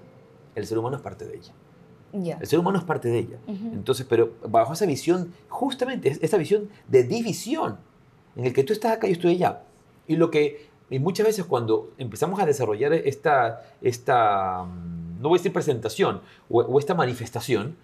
[0.54, 1.54] el ser humano es parte de ella.
[2.40, 3.38] El ser humano es parte de ella.
[3.48, 7.78] Entonces, pero bajo esa visión, justamente esa visión de división,
[8.36, 9.64] en el que tú estás acá y yo estoy allá.
[10.08, 15.38] Y lo que y muchas veces cuando empezamos a desarrollar esta, esta mm, no voy
[15.38, 17.76] a decir presentación, o, esta manifestación,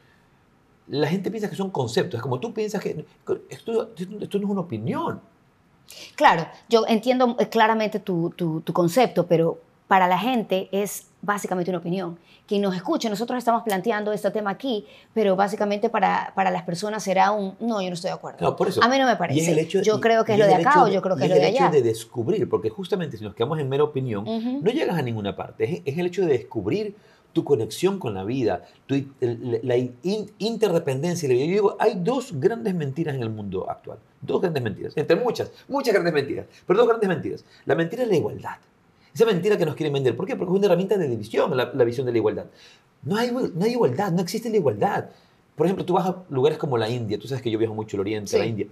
[0.88, 2.18] la gente piensa que son conceptos.
[2.18, 3.06] Es como tú piensas que
[3.50, 5.22] esto, esto no es una opinión.
[6.16, 9.60] Claro, yo entiendo eh, claramente tu, tu, tu concepto, pero
[9.92, 12.18] para la gente es básicamente una opinión.
[12.48, 17.04] Quien nos escuche, nosotros estamos planteando este tema aquí, pero básicamente para, para las personas
[17.04, 18.38] será un, no, yo no estoy de acuerdo.
[18.40, 18.82] No, por eso.
[18.82, 19.68] A mí no me parece.
[19.68, 21.50] yo creo que es lo de acá o yo creo que es lo de allá.
[21.50, 24.98] Es el hecho de descubrir, porque justamente si nos quedamos en mera opinión, no llegas
[24.98, 25.84] a ninguna parte.
[25.86, 26.96] Es, el hecho de descubrir
[27.34, 29.78] tu conexión con la vida, tu, la
[30.40, 31.30] interdependencia.
[31.30, 34.00] Yo digo, hay dos grandes mentiras en el mundo actual.
[34.22, 34.94] Dos grandes mentiras.
[34.96, 36.46] Entre muchas, muchas grandes mentiras.
[36.66, 37.46] Pero dos grandes mentiras.
[37.66, 38.58] La mentira es la igualdad.
[39.14, 40.16] Esa mentira que nos quieren vender.
[40.16, 40.36] ¿Por qué?
[40.36, 42.46] Porque es una herramienta de división la, visión de la igualdad.
[43.04, 45.10] No hay, no hay igualdad, no existe la igualdad.
[45.56, 47.98] Por ejemplo, tú vas a lugares como la India, tú sabes que yo viajo mucho
[47.98, 48.68] al Oriente, a la India.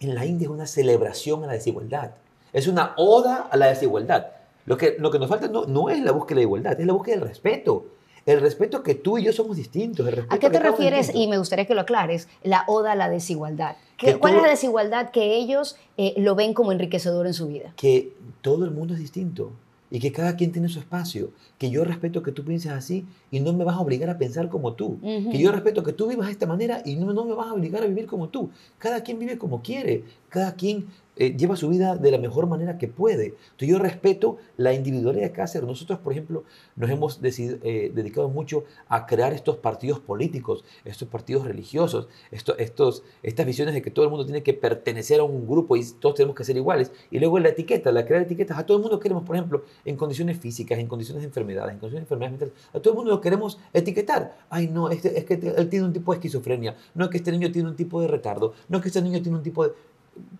[0.00, 2.12] En la India es una celebración a la desigualdad.
[2.52, 4.28] Es una oda a la desigualdad.
[4.66, 6.92] Lo que, lo que nos falta no, no es la búsqueda de igualdad, es la
[6.92, 7.86] búsqueda del respeto.
[8.26, 10.08] El respeto que tú y yo somos distintos.
[10.30, 11.14] ¿A qué te refieres?
[11.14, 13.76] Y me gustaría que lo aclares, la oda a la desigualdad.
[14.18, 17.74] ¿Cuál es la desigualdad que ellos eh, lo ven como enriquecedor en su vida?
[17.76, 19.52] Que todo el mundo es distinto
[19.90, 23.40] y que cada quien tiene su espacio, que yo respeto que tú pienses así y
[23.40, 26.26] no me vas a obligar a pensar como tú, que yo respeto que tú vivas
[26.26, 28.50] de esta manera y no, no me vas a obligar a vivir como tú.
[28.78, 32.78] Cada quien vive como quiere, cada quien eh, lleva su vida de la mejor manera
[32.78, 33.26] que puede.
[33.26, 36.44] Entonces yo respeto la individualidad de cada Nosotros, por ejemplo,
[36.76, 43.46] nos hemos eh, dedicado mucho a crear estos partidos políticos, estos partidos religiosos, estos, estas
[43.46, 46.36] visiones de que todo el mundo tiene que pertenecer a un grupo y todos tenemos
[46.36, 46.90] que ser iguales.
[47.10, 48.58] Y luego la etiqueta, la crear etiquetas.
[48.58, 51.78] A todo el mundo queremos, por ejemplo, en condiciones físicas, en condiciones de enfermedades, en
[51.78, 54.36] condiciones de enfermedades mentales, a todo el mundo lo queremos etiquetar.
[54.50, 57.32] Ay, no, este, es que él tiene un tipo de esquizofrenia, no es que este
[57.32, 59.72] niño tiene un tipo de retardo, no es que este niño tiene un tipo de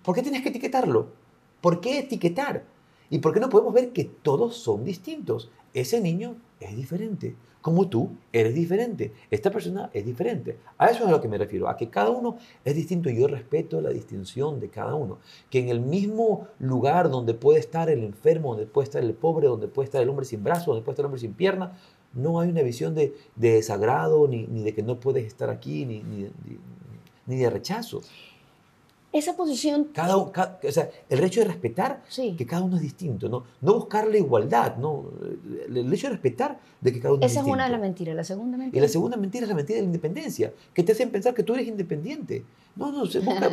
[0.02, 1.08] ¿Por qué tienes que etiquetarlo?
[1.60, 2.64] ¿Por qué etiquetar?
[3.10, 5.50] ¿Y por qué no podemos ver que todos son distintos?
[5.72, 10.58] Ese niño es diferente, como tú eres diferente, esta persona es diferente.
[10.76, 13.18] A eso es a lo que me refiero, a que cada uno es distinto y
[13.18, 15.18] yo respeto la distinción de cada uno.
[15.48, 19.48] Que en el mismo lugar donde puede estar el enfermo, donde puede estar el pobre,
[19.48, 21.72] donde puede estar el hombre sin brazo, donde puede estar el hombre sin pierna,
[22.12, 26.02] no hay una visión de, desagrado, ni, de que no puedes estar aquí, ni,
[27.26, 28.02] ni de rechazo
[29.14, 29.84] esa posición...
[29.92, 30.32] Cada, o
[30.70, 32.02] sea, el hecho de respetar
[32.36, 33.44] que cada uno es distinto, ¿no?
[33.60, 35.04] no buscar la igualdad, ¿no?
[35.68, 37.40] el hecho de respetar de que cada uno es distinto.
[37.40, 38.16] Esa es una de las mentiras.
[38.16, 38.76] La segunda mentira.
[38.76, 41.44] Y la segunda mentira es la mentira de la independencia, que te hacen pensar que
[41.44, 42.44] tú eres independiente.
[42.74, 43.04] No, no,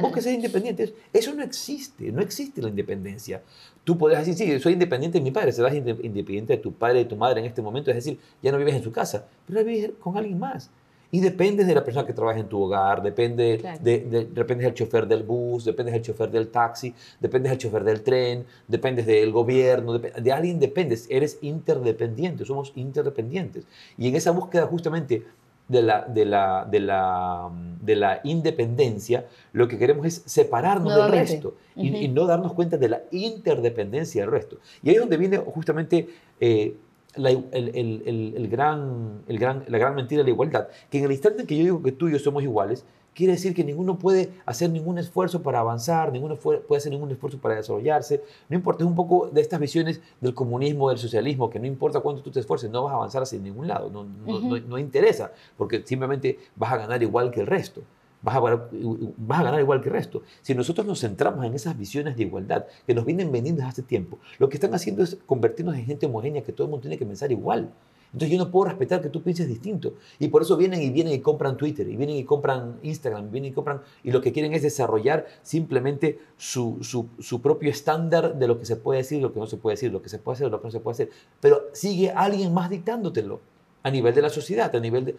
[0.02, 0.96] vos, que seas independiente.
[1.14, 3.44] Eso no existe, no existe la independencia.
[3.84, 7.04] Tú podrás decir, sí, soy independiente de mi padre, serás independiente de tu padre y
[7.04, 9.64] de tu madre en este momento, es decir, ya no vives en su casa, pero
[9.64, 10.72] vives con alguien más.
[11.12, 15.08] Y dependes de la persona que trabaja en tu hogar, depende de, dependes del chofer
[15.08, 20.00] del bus, dependes del chofer del taxi, dependes del chofer del tren, dependes del gobierno,
[20.00, 23.66] de alguien dependes, eres interdependiente, somos interdependientes.
[23.98, 25.24] Y en esa búsqueda justamente
[25.72, 27.50] de la, de la, de la,
[27.82, 32.90] de la independencia, lo que queremos es separarnos del resto y, no darnos cuenta de
[32.90, 34.58] la interdependencia del resto.
[34.84, 36.10] Y ahí es donde viene justamente
[36.42, 36.76] eh,
[37.16, 41.42] la, el, gran, el gran, la gran mentira de la igualdad, que en el instante
[41.42, 44.32] en que yo digo que tú y yo somos iguales, quiere decir que ninguno puede
[44.46, 48.24] hacer ningún esfuerzo para avanzar, ninguno puede hacer ningún esfuerzo para desarrollarse.
[48.50, 52.00] No importa, es un poco de estas visiones del comunismo, del socialismo, que no importa
[52.00, 55.32] cuánto tú te esfuerces, no vas a avanzar hacia ningún lado, no, no, no, interesa,
[55.58, 57.82] porque simplemente vas a ganar igual que el resto.
[58.22, 60.22] Vas a, vas a, ganar igual que el resto.
[60.42, 63.82] Si nosotros nos centramos en esas visiones de igualdad que nos vienen vendiendo desde hace
[63.84, 66.98] tiempo, lo que están haciendo es convertirnos en gente homogénea que todo el mundo tiene
[66.98, 67.72] que pensar igual.
[68.14, 69.94] Entonces yo no puedo respetar que tú pienses distinto.
[70.20, 73.52] Y por eso vienen y vienen y compran Twitter, y vienen y compran Instagram, vienen
[73.52, 78.60] y compran, y lo que quieren es desarrollar simplemente su, su, propio estándar de lo
[78.60, 80.52] que se puede decir lo que no se puede decir, lo que se puede hacer
[80.52, 81.10] lo que no se puede hacer.
[81.40, 83.40] Pero sigue alguien más dictándotelo
[83.84, 85.16] a nivel de la sociedad, a nivel de...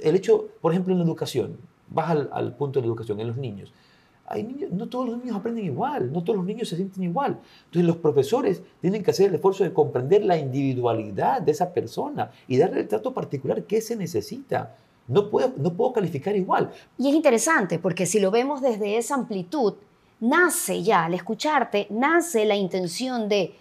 [0.00, 1.56] El hecho, por ejemplo, en la educación,
[1.90, 3.72] vas al, punto de la educación, en los niños
[4.70, 7.38] no todos los niños aprenden igual, no todos los niños se sienten igual.
[7.66, 12.30] Entonces los profesores tienen que hacer el esfuerzo de comprender la individualidad de esa persona
[12.46, 14.76] y darle el trato particular que se necesita.
[15.08, 16.70] No puedo, no puedo calificar igual.
[16.96, 19.74] Y es interesante porque si lo vemos desde esa amplitud,
[20.20, 23.54] nace ya, al escucharte, nace la intención de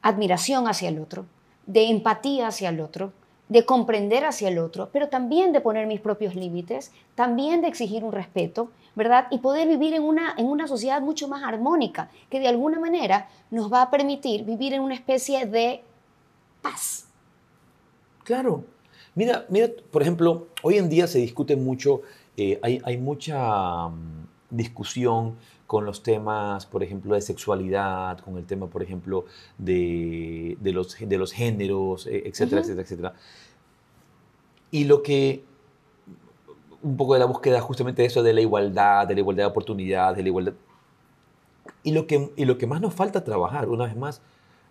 [0.00, 1.26] admiración hacia el otro,
[1.66, 3.12] de empatía hacia el otro,
[3.48, 8.02] de comprender hacia el otro, pero también de poner mis propios límites, también de exigir
[8.04, 9.26] un respeto, ¿verdad?
[9.30, 13.28] Y poder vivir en una, en una sociedad mucho más armónica, que de alguna manera
[13.50, 15.82] nos va a permitir vivir en una especie de
[16.62, 17.06] paz.
[18.24, 18.64] Claro.
[19.14, 22.00] Mira, mira, por ejemplo, hoy en día se discute mucho,
[22.36, 25.36] eh, hay, hay, mucha mm, discusión
[25.74, 29.24] con los temas, por ejemplo, de sexualidad, con el tema, por ejemplo,
[29.58, 33.14] de, de los, de los géneros, eh, etcétera, etcétera, etcétera.
[34.70, 35.42] Y lo que
[36.80, 39.50] un poco de la búsqueda justamente de eso de la igualdad, de la igualdad de
[39.50, 40.52] oportunidades, de la igualdad.
[41.82, 44.22] Y lo que, y lo que más nos falta trabajar, una vez más,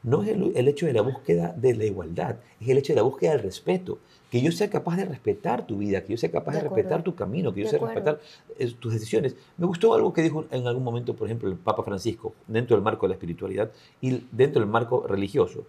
[0.03, 3.03] no es el, hecho de la búsqueda de la igualdad, es el hecho de la
[3.03, 3.99] búsqueda del respeto.
[4.33, 7.13] Que yo sea capaz de respetar tu vida, que yo sea capaz de, respetar tu
[7.13, 8.19] camino, que yo sea capaz de respetar
[8.57, 9.35] eh, tus decisiones.
[9.59, 12.83] Me gustó algo que dijo en algún momento, por ejemplo, el Papa Francisco, dentro del
[12.83, 15.67] marco de la espiritualidad y dentro del marco religioso.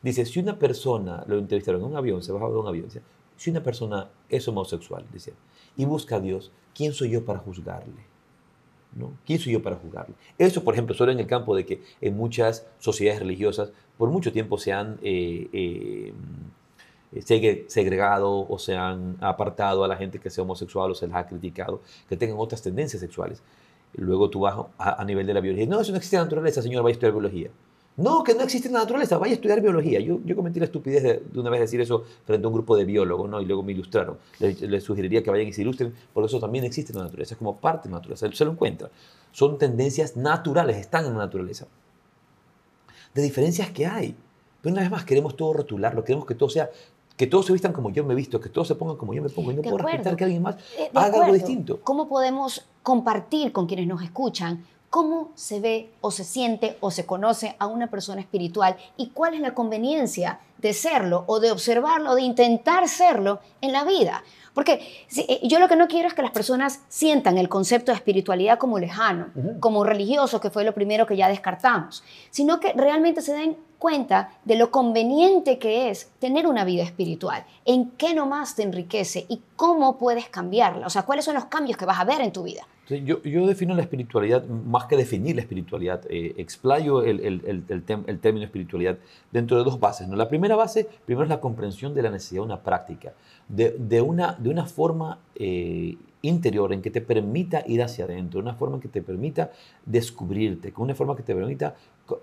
[0.00, 2.88] Dice, si una persona, lo entrevistaron en un avión, se bajaba de un avión,
[3.36, 5.34] si una persona es homosexual, dice,
[5.76, 8.06] y busca a Dios, ¿quién soy yo para juzgarle?
[8.94, 9.12] ¿No?
[9.26, 10.14] ¿Quién soy yo para juzgarle?
[10.38, 14.32] Eso, por ejemplo, solo en el campo de que en muchas sociedades religiosas por mucho
[14.32, 16.14] tiempo se han eh, eh,
[17.20, 21.26] segregado o se han apartado a la gente que sea homosexual o se les ha
[21.26, 23.42] criticado, que tengan otras tendencias sexuales.
[23.94, 25.66] Luego tú vas a, nivel de la biología.
[25.66, 27.50] No, eso no existe en la naturaleza, señor, va a estudiar biología.
[27.96, 30.00] No, que no existe en la naturaleza, vaya a estudiar biología.
[30.00, 32.84] Yo, yo cometí la estupidez de, una vez decir eso frente a un grupo de
[32.84, 33.40] biólogos, ¿no?
[33.40, 34.18] Y luego me ilustraron.
[34.38, 37.38] Les, sugeriría que vayan y se ilustren, porque eso también existe en la naturaleza, es
[37.38, 38.90] como parte de la naturaleza, se lo encuentra.
[39.32, 41.66] Son tendencias naturales, están en la naturaleza.
[43.14, 44.14] De diferencias que hay.
[44.60, 46.68] Pero una vez más, queremos todo rotularlo, queremos que todo sea
[47.16, 49.22] que todos se vistan como yo me he visto, que todos se pongan como yo
[49.22, 51.80] me pongo y no puedo respetar que alguien más eh, haga algo distinto.
[51.82, 57.04] ¿Cómo podemos compartir con quienes nos escuchan cómo se ve o se siente o se
[57.04, 62.12] conoce a una persona espiritual y cuál es la conveniencia de serlo o de observarlo
[62.12, 64.24] o de intentar serlo en la vida.
[64.54, 64.80] Porque
[65.14, 68.58] eh, yo lo que no quiero es que las personas sientan el concepto de espiritualidad
[68.58, 69.26] como lejano,
[69.60, 74.30] como religioso, que fue lo primero que ya descartamos, sino que realmente se den cuenta
[74.44, 79.40] de lo conveniente que es tener una vida espiritual, en qué nomás te enriquece y
[79.56, 82.42] cómo puedes cambiarla, o sea, cuáles son los cambios que vas a ver en tu
[82.42, 82.66] vida.
[82.88, 87.42] Yo, defino la espiritualidad, más que definir la espiritualidad, eh, explayo el,
[88.20, 88.98] término espiritualidad
[89.32, 90.06] dentro de dos bases.
[90.06, 90.14] ¿no?
[90.14, 93.12] La primera base, primero es la comprensión de la necesidad de una práctica,
[93.48, 98.40] de, de una, de una forma eh, interior en que te permita ir hacia adentro,
[98.40, 99.50] una forma que te permita
[99.84, 101.74] descubrirte, una forma que te permita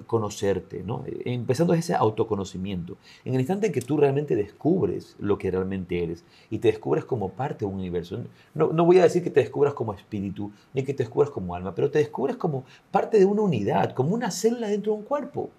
[0.08, 1.04] conocerte, ¿no?
[1.26, 2.98] empezando ese autoconocimiento.
[3.26, 7.06] En el instante en que tú realmente descubres lo que realmente eres y te descubres
[7.06, 8.20] como parte de un universo,
[8.54, 11.56] no, no voy a decir que te descubras como espíritu ni que te descubras como
[11.56, 15.06] alma, pero te descubres como parte de una unidad, como una célula dentro de un
[15.06, 15.50] cuerpo.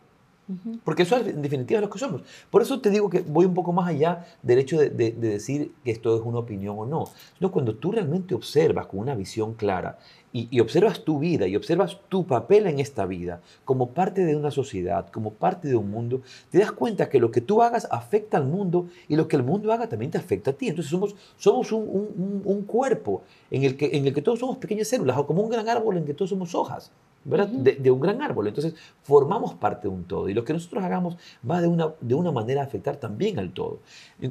[0.85, 2.23] Porque eso es en definitiva lo que somos.
[2.51, 5.91] Por eso te digo que voy un poco más allá del hecho de, decir que
[5.91, 7.05] esto es una opinión o no.
[7.41, 9.99] No, cuando tú realmente observas con una visión clara
[10.33, 14.51] y, observas tu vida y observas tu papel en esta vida como parte de una
[14.51, 18.37] sociedad, como parte de un mundo, te das cuenta que lo que tú hagas afecta
[18.37, 20.69] al mundo y lo que el mundo haga también te afecta a ti.
[20.69, 24.89] Entonces somos, somos un, un cuerpo en el, que, en el que todos somos pequeñas
[24.89, 26.91] células o como un gran árbol en el que todos somos hojas.
[27.25, 27.49] ¿Verdad?
[27.49, 28.49] de, un gran árbol.
[28.49, 30.29] Entonces, formamos parte de un todo.
[30.29, 31.17] Y lo que nosotros hagamos
[31.49, 33.81] va de una, de una manera a afectar también al todo.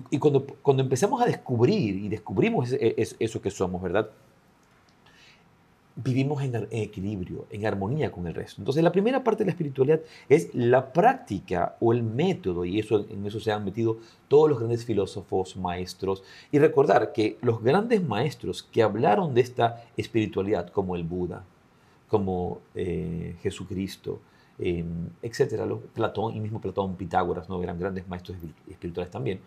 [0.09, 4.09] Y, cuando, cuando empezamos a descubrir y descubrimos eso que somos, ¿verdad?
[5.95, 8.61] vivimos en, equilibrio, en armonía con el resto.
[8.61, 13.05] Entonces, la primera parte de la espiritualidad es la práctica o el método, y eso,
[13.09, 18.03] en eso se han metido todos los grandes filósofos, maestros, y recordar que los grandes
[18.03, 21.43] maestros que hablaron de esta espiritualidad, como el Buda,
[22.13, 24.21] como eh, Jesucristo,
[24.59, 24.85] eh,
[25.23, 27.63] etcétera, Platón y mismo Platón, Pitágoras, ¿no?
[27.63, 28.37] eran grandes maestros
[28.69, 29.39] espirituales también.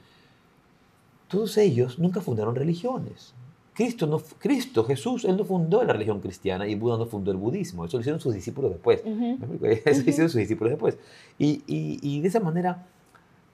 [1.29, 3.35] Todos ellos nunca fundaron religiones.
[3.73, 7.37] Cristo, no, Cristo, Jesús, él no fundó la religión cristiana y Buda no fundó el
[7.37, 7.85] budismo.
[7.85, 9.01] Eso lo hicieron sus discípulos después.
[9.05, 10.99] Eso lo hicieron sus discípulos después.
[11.39, 12.85] Y, y, de esa manera,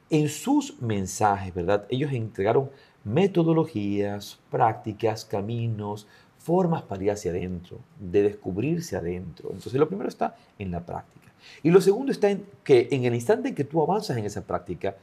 [0.09, 1.87] en sus mensajes, ¿verdad?
[1.91, 2.71] Ellos entregaron
[3.05, 6.07] metodologías, prácticas, caminos,
[6.43, 9.51] formas para ir hacia adentro, de descubrirse adentro.
[9.51, 11.29] Entonces, lo primero está en la práctica.
[11.63, 14.43] Y lo segundo está en que en el instante en que tú avanzas en esa
[14.43, 14.97] práctica,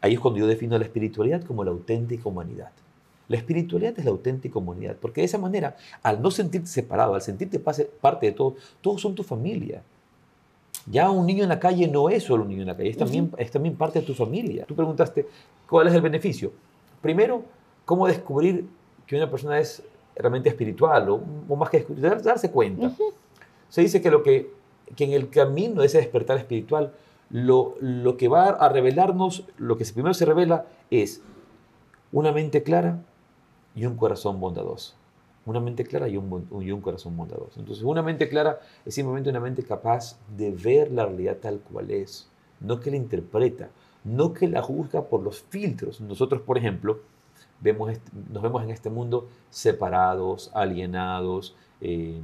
[0.00, 2.70] ahí es cuando yo defino la espiritualidad como la auténtica humanidad.
[3.28, 7.22] La espiritualidad es la auténtica humanidad, porque de esa manera, al no sentirte separado, al
[7.22, 9.82] sentirte parte de todo, todos son tu familia.
[10.88, 12.96] Ya un niño en la calle no es solo un niño en la calle, es
[12.96, 14.64] también, es también parte de tu familia.
[14.66, 15.26] Tú preguntaste,
[15.68, 16.52] ¿cuál es el beneficio?
[17.02, 17.42] Primero,
[17.84, 18.66] ¿cómo descubrir
[19.06, 19.82] que una persona es
[20.16, 22.92] realmente espiritual o, más que darse cuenta?
[23.68, 24.50] Se dice que, lo que,
[24.94, 26.92] que en el camino de ese despertar espiritual,
[27.30, 31.22] lo, lo que va a revelarnos, lo que primero se revela es
[32.12, 33.00] una mente clara,
[33.76, 34.94] y un corazón bondadoso.
[35.44, 37.60] Una mente clara y un, y un corazón bondadoso.
[37.60, 41.92] Entonces, una mente clara es simplemente una mente capaz de ver la realidad tal cual
[41.92, 43.68] es, no que la interpreta,
[44.02, 46.00] no que la juzga por los filtros.
[46.00, 47.00] Nosotros, por ejemplo,
[47.60, 47.90] vemos
[48.30, 52.22] nos vemos en este mundo separados, alienados, em,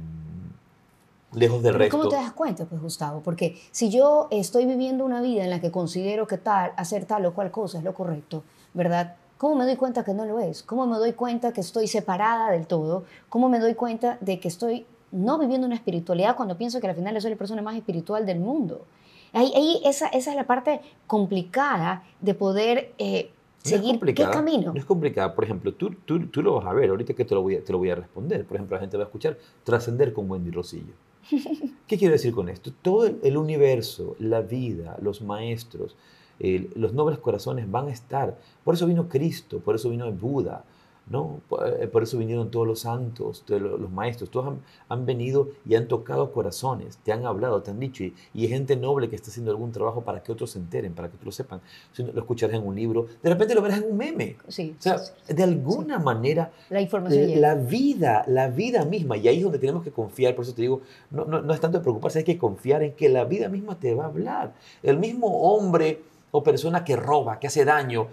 [1.33, 1.97] lejos del resto.
[1.97, 3.21] ¿Cómo te das cuenta, pues, Gustavo?
[3.21, 7.25] Porque si yo estoy viviendo una vida en la que considero que tal, hacer tal
[7.25, 8.43] o cual cosa es lo correcto,
[8.73, 9.15] ¿verdad?
[9.37, 10.63] ¿Cómo me doy cuenta que no lo es?
[10.63, 13.03] ¿Cómo me doy cuenta que estoy separada del todo?
[13.29, 16.95] ¿Cómo me doy cuenta de que estoy no viviendo una espiritualidad cuando pienso que al
[16.95, 18.85] final soy la persona más espiritual del mundo?
[19.33, 23.31] Ahí, esa, esa, es la parte complicada de poder eh,
[23.63, 23.99] seguir.
[23.99, 24.73] ¿Qué camino?
[24.73, 25.33] No es complicada.
[25.33, 27.63] Por ejemplo, tú, tú, tú, lo vas a ver, ahorita que te lo, voy a,
[27.63, 28.45] te lo voy a responder.
[28.45, 30.93] Por ejemplo, la gente va a escuchar trascender con Wendy Rosillo.
[31.87, 32.71] ¿Qué quiero decir con esto?
[32.81, 35.95] Todo el universo, la vida, los maestros,
[36.39, 38.37] los nobles corazones van a estar.
[38.63, 40.65] Por eso vino Cristo, por eso vino el Buda,
[41.07, 41.41] ¿no?
[41.81, 44.55] Eh, por eso vinieron todos los santos, los maestros, todos
[44.89, 48.75] han, venido y han tocado corazones, te han hablado, te han dicho, y, y, gente
[48.77, 51.31] noble que está haciendo algún trabajo para que otros se enteren, para que otros lo
[51.31, 51.61] sepan.
[51.91, 54.37] Si lo escucharás en un libro, de repente lo verás en un meme.
[54.47, 59.37] Sí, o sea, de alguna manera, la, información la vida, la vida misma, y ahí
[59.37, 61.83] es donde tenemos que confiar, por eso te digo, no, no, no es tanto de
[61.83, 64.53] preocuparse, hay que confiar en que la vida misma te va a hablar.
[64.81, 68.07] El mismo hombre o persona que roba, que hace daño,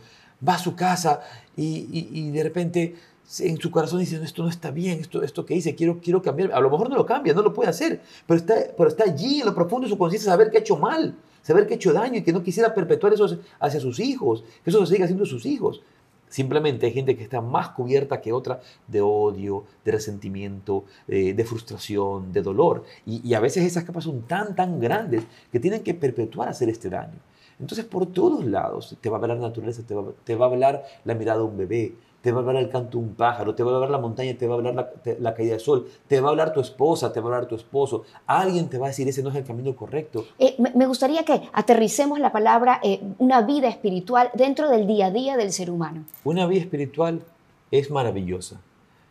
[0.47, 1.21] va a su casa
[1.57, 2.95] y, de repente
[3.39, 6.53] en su corazón dice, esto no está bien, esto, esto que hice, quiero, quiero cambiar.
[6.53, 9.41] A lo mejor no lo cambia, no lo puede hacer, pero está, pero está allí
[9.41, 11.93] en lo profundo de su conciencia saber que ha hecho mal, saber que ha hecho
[11.93, 15.27] daño y que no quisiera perpetuar eso hacia sus hijos, que eso se siga haciendo
[15.27, 15.81] sus hijos.
[16.29, 21.45] Simplemente hay gente que está más cubierta que otra de odio, de resentimiento, eh, de
[21.45, 22.85] frustración, de dolor.
[23.05, 26.69] Y, y, a veces esas capas son tan, tan grandes que tienen que perpetuar hacer
[26.69, 27.19] este daño.
[27.61, 30.49] Entonces por todos lados te va a hablar la naturaleza, te va, te va, a
[30.49, 33.55] hablar la mirada de un bebé, te va a hablar el canto de un pájaro,
[33.55, 36.21] te va a hablar la montaña, te va a hablar la, caída del sol, te
[36.21, 38.05] va a hablar tu esposa, te va a hablar tu esposo.
[38.27, 40.25] Alguien te va a decir, ese no es el camino correcto.
[40.39, 45.11] Eh, me, gustaría que aterricemos la palabra eh, una vida espiritual dentro del día a
[45.11, 46.05] día del ser humano.
[46.25, 47.23] Una vida espiritual
[47.71, 48.61] es maravillosa.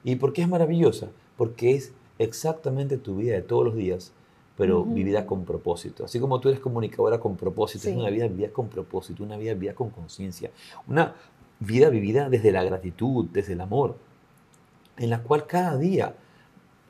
[0.03, 1.07] ¿Y por qué es maravillosa?
[1.35, 4.13] Porque es exactamente tu vida de todos los días
[4.59, 6.03] pero vivida con propósito.
[6.03, 9.53] Así como tú eres comunicadora con propósito, es una vida vivida con propósito, una vida
[9.53, 10.51] vivida con conciencia,
[10.85, 11.15] una
[11.61, 13.95] vida vivida desde la gratitud, desde el amor,
[14.97, 16.13] en la cual cada día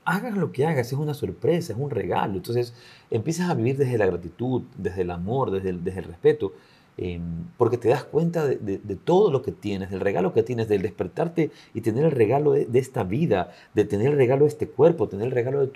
[0.03, 2.37] hagas lo que hagas, es una sorpresa, es un regalo.
[2.37, 2.73] Entonces
[3.11, 6.53] empiezas a vivir desde la gratitud, desde el amor, desde desde el respeto,
[7.01, 10.81] Em, porque te das cuenta de, todo lo que tienes, del regalo que tienes, del
[10.81, 15.07] despertarte y tener el regalo de, esta vida, de tener el regalo de este cuerpo,
[15.07, 15.67] tener el regalo de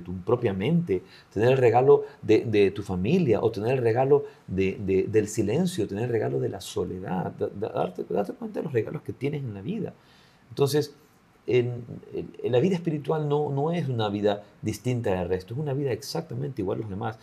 [0.00, 1.02] tu, propia mente,
[1.34, 6.38] tener el regalo de, tu familia o tener el regalo del silencio, tener el regalo
[6.38, 9.94] de la soledad, darte, cuenta de los regalos que tienes en la vida.
[10.50, 10.94] Entonces,
[11.48, 11.82] en,
[12.44, 16.62] la vida espiritual no, no es una vida distinta del resto, es una vida exactamente
[16.62, 17.18] igual a los demás.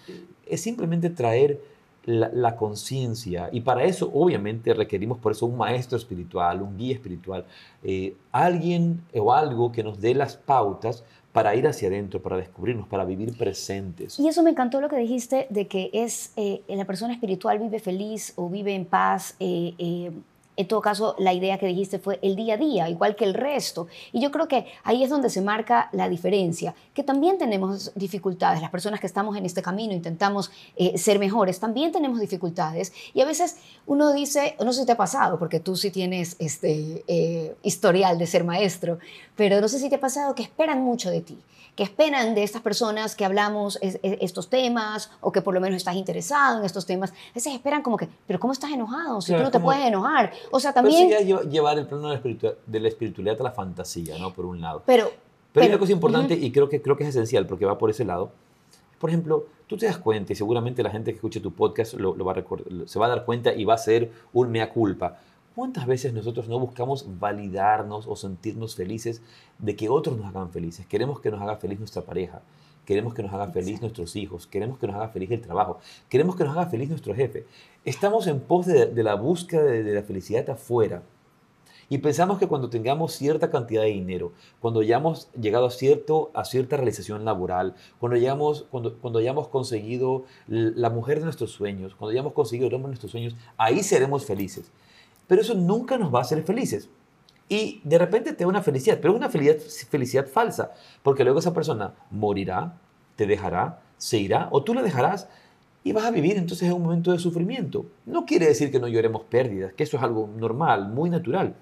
[0.45, 1.74] Es simplemente traer
[2.05, 3.49] la, conciencia.
[3.51, 7.45] Y para eso, obviamente, requerimos por eso un maestro espiritual, un guía espiritual,
[7.83, 12.87] eh, alguien o algo que nos dé las pautas para ir hacia adentro, para descubrirnos,
[12.87, 14.19] para vivir presentes.
[14.19, 17.79] Y eso me encantó lo que dijiste de que es eh, la persona espiritual vive
[17.79, 19.35] feliz o vive en paz.
[19.39, 20.11] Eh,
[20.57, 23.33] en todo caso, la idea que dijiste fue el día a día, igual que el
[23.33, 23.87] resto.
[24.11, 28.61] Y yo creo que ahí es donde se marca la diferencia, que también tenemos dificultades.
[28.61, 32.93] Las personas que estamos en este camino intentamos eh, ser mejores, también tenemos dificultades.
[33.13, 36.35] Y a veces uno dice, no sé si te ha pasado, porque tú sí tienes
[36.39, 38.99] este eh, historial de ser maestro,
[39.35, 41.37] pero no sé si te ha pasado que esperan mucho de ti
[41.75, 45.95] que esperan de estas personas que hablamos estos temas o que por lo menos estás
[45.95, 47.11] interesado en estos temas.
[47.11, 49.21] A veces esperan como que, pero ¿cómo estás enojado?
[49.21, 50.31] Si tú no te puedes enojar.
[50.51, 51.09] O sea, también...
[51.09, 54.33] Pero llevar el plano de la, espiritualidad a la fantasía, ¿no?
[54.33, 54.83] Por un lado.
[54.85, 55.09] Pero...
[55.51, 57.89] Pero, hay una cosa importante y creo que, creo que es esencial porque va por
[57.89, 58.31] ese lado.
[58.99, 62.13] Por ejemplo, tú te das cuenta y seguramente la gente que escuche tu podcast lo,
[62.25, 65.17] va a se va a dar cuenta y va a ser un mea culpa.
[65.55, 69.21] ¿Cuántas veces nosotros no buscamos validarnos o sentirnos felices
[69.57, 70.85] de que otros nos hagan felices?
[70.85, 72.41] Queremos que nos haga feliz nuestra pareja,
[72.85, 75.79] queremos que nos haga feliz nuestros hijos, queremos que nos haga feliz el trabajo,
[76.09, 77.45] queremos que nos haga feliz nuestro jefe.
[77.83, 81.03] Estamos en pos de, la búsqueda de, la felicidad afuera.
[81.87, 86.43] Y pensamos que cuando tengamos cierta cantidad de dinero, cuando hayamos llegado a, cierto, a
[86.43, 92.11] cierta realización laboral, cuando hayamos, cuando, cuando hayamos conseguido la mujer de nuestros sueños, cuando
[92.11, 94.71] hayamos conseguido el hombre de nuestros sueños, ahí seremos felices.
[95.27, 96.89] Pero eso nunca nos va a hacer felices.
[97.47, 99.57] Y de repente te da una felicidad, pero es una felicidad,
[99.89, 100.71] felicidad falsa,
[101.03, 102.77] porque luego esa persona morirá,
[103.15, 105.27] te dejará, se irá, o tú la dejarás
[105.83, 107.85] y vas a vivir entonces en un momento de sufrimiento.
[108.07, 111.55] No quiere decir que no lloremos pérdidas, que eso es algo normal, muy natural.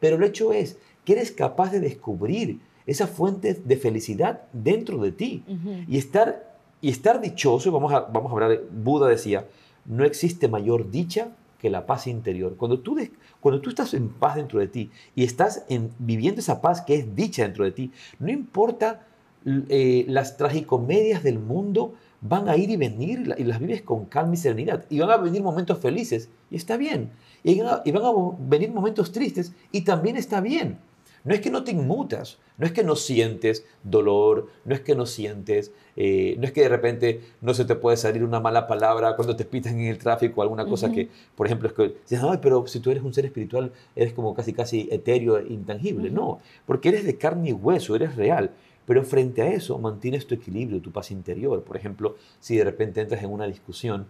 [0.00, 5.12] Pero el hecho es que eres capaz de descubrir esa fuente de felicidad dentro de
[5.12, 5.44] ti
[5.86, 9.46] y, estar, y estar dichoso, vamos a, vamos a hablar, Buda decía,
[9.84, 12.56] no existe mayor dicha que la paz interior.
[12.56, 12.96] Cuando tú,
[13.40, 16.94] cuando tú estás en paz dentro de ti y estás en, viviendo esa paz que
[16.94, 19.06] es dicha dentro de ti, no importa
[19.44, 24.34] eh, las tragicomedias del mundo, van a ir y venir y las vives con calma
[24.34, 24.84] y serenidad.
[24.88, 27.10] Y van a venir momentos felices y está bien.
[27.42, 30.78] y van a venir momentos tristes y también está bien.
[31.24, 34.94] No es que no te inmutas, no es que no sientes dolor, no es que
[34.94, 38.66] no sientes, eh, no es que de repente no se te puede salir una mala
[38.66, 42.20] palabra cuando te pitan en el tráfico, alguna cosa que, por ejemplo, es que dices,
[42.22, 46.10] ay, pero si tú eres un ser espiritual, eres como casi, casi etéreo, e intangible.
[46.10, 48.50] No, porque eres de carne y hueso, eres real.
[48.86, 51.62] Pero frente a eso mantienes tu equilibrio, tu paz interior.
[51.62, 54.06] Por ejemplo, si de repente entras en una discusión,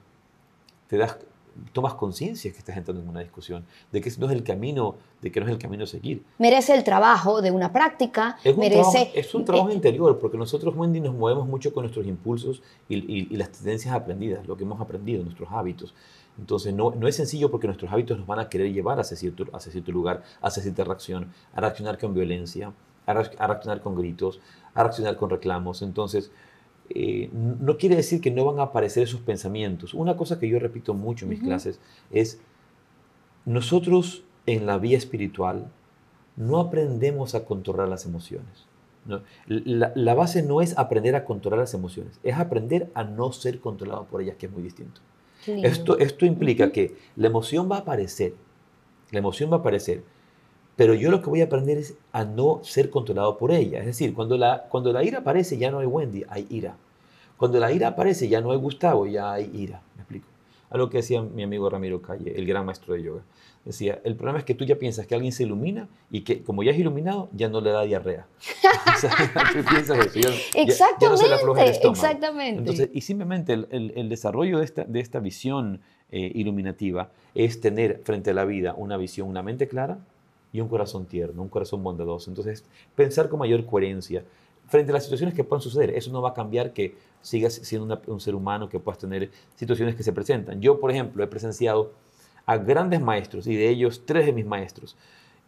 [0.87, 1.19] te das
[1.73, 5.31] tomas conciencia que estás entrando en una discusión, de que no es el camino, de
[5.31, 6.25] que no es el camino a seguir.
[6.39, 8.91] Merece el trabajo de una práctica, es un merece...
[8.91, 13.37] Trabajo, es un trabajo interior, porque nosotros, Wendy, nos movemos mucho con nuestros impulsos y,
[13.37, 15.95] las tendencias aprendidas, lo que hemos aprendido, nuestros hábitos.
[16.39, 19.45] Entonces, no, no, es sencillo porque nuestros hábitos nos van a querer llevar hacia cierto,
[19.53, 22.73] hacia cierto lugar, hacia cierta reacción, a reaccionar con violencia,
[23.07, 24.41] a reaccionar con gritos,
[24.75, 25.83] a reaccionar con reclamos.
[25.83, 26.31] Entonces,
[26.91, 29.95] eh, no quiere decir que no van a aparecer esos pensamientos.
[29.95, 31.81] Una cosa que yo repito mucho en mis clases
[32.11, 32.41] es,
[33.45, 35.71] nosotros en la vía espiritual
[36.37, 38.67] no aprendemos a controlar las emociones.
[39.47, 44.05] La, base no es aprender a controlar las emociones, es aprender a no ser controlado
[44.05, 45.01] por ellas, que es muy distinto.
[45.47, 48.35] Esto, esto implica que la emoción va a aparecer,
[49.11, 50.03] la emoción va a aparecer,
[50.79, 53.81] pero yo lo que voy a aprender es a no ser controlado por ella.
[53.81, 56.77] Es decir, cuando la, cuando la ira aparece ya no hay Wendy, hay ira.
[57.37, 59.83] Cuando la ira aparece ya no hay Gustavo, ya hay ira.
[59.97, 60.29] ¿Me explico?
[60.71, 63.23] A lo que decía mi amigo Ramiro Calle, el gran maestro de yoga.
[63.65, 66.63] Decía, el problema es que tú ya piensas que alguien se ilumina y que como
[66.63, 68.29] ya es iluminado, ya no le da diarrea.
[70.55, 72.59] exactamente, exactamente.
[72.61, 75.81] Entonces, y simplemente el, el, desarrollo de esta, de esta visión
[76.13, 79.99] eh, iluminativa es tener frente a la vida una visión, una mente clara,
[80.53, 82.31] y un corazón tierno, un corazón bondadoso.
[82.31, 84.25] Entonces, pensar con mayor coherencia
[84.69, 85.91] frente a las situaciones que puedan suceder.
[85.91, 89.97] Eso no va a cambiar que sigas siendo un ser humano, que puedas tener situaciones
[89.97, 90.61] que se presentan.
[90.61, 91.93] Yo, por ejemplo, he presenciado
[92.47, 94.97] a grandes maestros, y de ellos tres de mis maestros,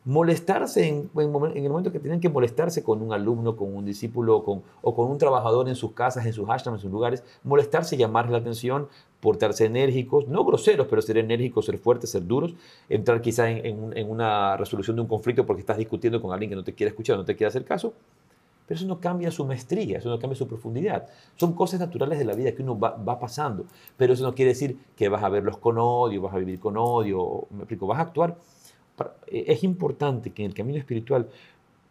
[0.05, 4.62] molestarse en, el momento que tienen que molestarse con un alumno, con un discípulo con,
[4.82, 8.32] o con un trabajador en sus casas, en sus ashrams, en sus lugares, molestarse, llamarle
[8.32, 8.88] la atención,
[9.21, 12.55] portarse enérgicos, no groseros, pero ser enérgicos, ser fuertes, ser duros,
[12.89, 16.57] entrar quizá en, en, una resolución de un conflicto porque estás discutiendo con alguien que
[16.57, 17.93] no te quiere escuchar, no te quiere hacer caso,
[18.66, 21.09] pero eso no cambia su maestría, eso no cambia su profundidad.
[21.37, 23.66] Son cosas naturales de la vida que uno va, va pasando,
[23.97, 26.77] pero eso no quiere decir que vas a verlos con odio, vas a vivir con
[26.77, 28.39] odio, me explico, vas a actuar.
[29.27, 31.29] Eh, es importante que en el camino espiritual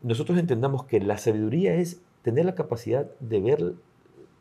[0.02, 3.74] nosotros entendamos que la sabiduría es tener la capacidad de ver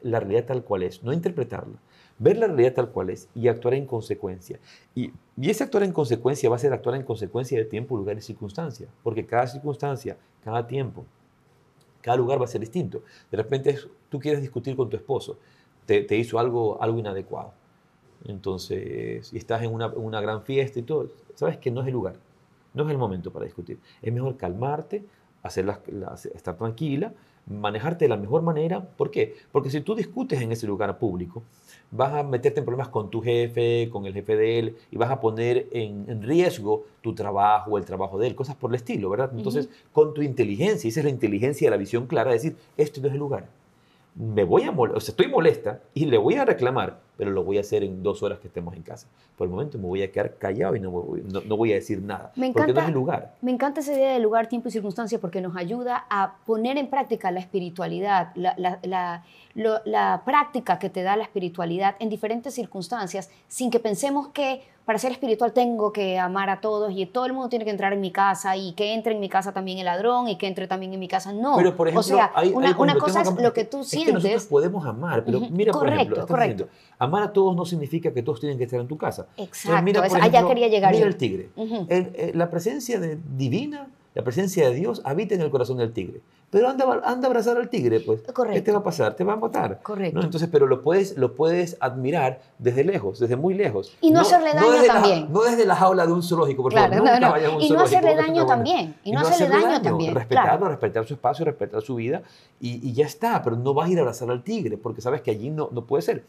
[0.02, 1.76] la realidad tal cual es, no interpretarla,
[2.18, 4.58] ver la realidad tal cual es y actuar en consecuencia.
[4.94, 8.18] Y, y ese actuar en consecuencia va a ser actuar en consecuencia de tiempo, lugar
[8.18, 11.04] y circunstancia, porque cada circunstancia, cada tiempo,
[12.00, 13.02] cada lugar va a ser distinto.
[13.30, 15.38] De repente tú quieres discutir con tu esposo,
[15.86, 17.52] te, hizo algo, algo inadecuado.
[18.24, 21.94] Entonces, y estás en una, una gran fiesta y todo, sabes que no es el
[21.94, 22.16] lugar,
[22.74, 23.78] no es el momento para discutir.
[24.02, 25.04] Es mejor calmarte,
[25.42, 27.12] hacer las, estar tranquila,
[27.48, 28.80] manejarte de la mejor manera.
[28.80, 29.34] ¿Por qué?
[29.52, 31.42] Porque si tú discutes en ese lugar público,
[31.90, 35.10] vas a meterte en problemas con tu jefe, con el jefe de él, y vas
[35.10, 39.30] a poner en, riesgo tu trabajo, el trabajo de él, cosas por el estilo, ¿verdad?
[39.34, 43.00] Entonces, con tu inteligencia, y esa es la inteligencia de la visión clara, decir, esto
[43.00, 43.46] no es el lugar
[44.18, 47.58] me voy a o sea, estoy molesta y le voy a reclamar, pero lo voy
[47.58, 49.08] a hacer en dos horas que estemos en casa.
[49.36, 52.00] Por el momento me voy a quedar callado y no voy, no, voy a decir
[52.00, 52.32] nada.
[52.36, 53.34] Me encanta, porque no es el lugar.
[53.42, 56.88] Me encanta esa idea de lugar, tiempo y circunstancia porque nos ayuda a poner en
[56.88, 63.30] práctica la espiritualidad, la, la, la práctica que te da la espiritualidad en diferentes circunstancias,
[63.48, 67.34] sin que pensemos que para ser espiritual tengo que amar a todos y todo el
[67.34, 69.84] mundo tiene que entrar en mi casa y que entre en mi casa también el
[69.84, 71.30] ladrón y que entre también en mi casa.
[71.30, 71.58] No.
[71.58, 74.06] Pero, por ejemplo, o sea, una, cosa es lo que tú sientes.
[74.08, 76.68] que nosotros podemos amar, pero mira, por ejemplo, correcto.
[76.98, 79.26] amar a todos no significa que todos tienen que estar en tu casa.
[79.36, 81.50] Exacto, mira, allá quería llegar mira el tigre.
[81.58, 86.22] Eh, la presencia de, divina, la presencia de Dios habita en el corazón del tigre.
[86.50, 88.20] Pero anda, anda a abrazar al tigre, pues.
[88.52, 89.14] ¿Qué te va a pasar?
[89.14, 89.80] Te va a matar.
[89.80, 90.20] Correcto.
[90.20, 93.96] Entonces, pero lo puedes, lo puedes admirar desde lejos, desde muy lejos.
[94.00, 95.32] Y no, hacerle daño también.
[95.32, 96.96] no desde la jaula de un zoológico, por favor.
[97.60, 98.96] y no hacerle daño también.
[99.04, 100.12] Y no, hacerle daño, también.
[100.12, 102.22] Respetarlo, respetar su espacio, respetar su vida.
[102.58, 103.40] Y, y, ya está.
[103.44, 105.84] Pero no vas a ir a abrazar al tigre, porque sabes que allí no, no
[105.84, 106.24] puede ser.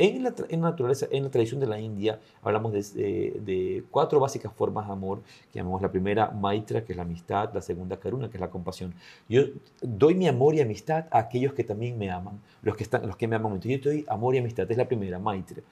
[0.00, 4.86] En la, en naturaleza, en la tradición de la India, hablamos de, cuatro básicas formas
[4.86, 5.22] de amor,
[5.52, 8.48] que llamamos la primera Maitra, que es la amistad, la segunda Karuna, que es la
[8.48, 8.94] compasión.
[9.28, 9.42] Yo
[9.82, 13.16] doy mi amor y amistad a aquellos que también me aman, los que, están, los
[13.16, 13.54] que me aman.
[13.54, 15.62] Entonces yo doy amor y amistad, es la primera, Maitra.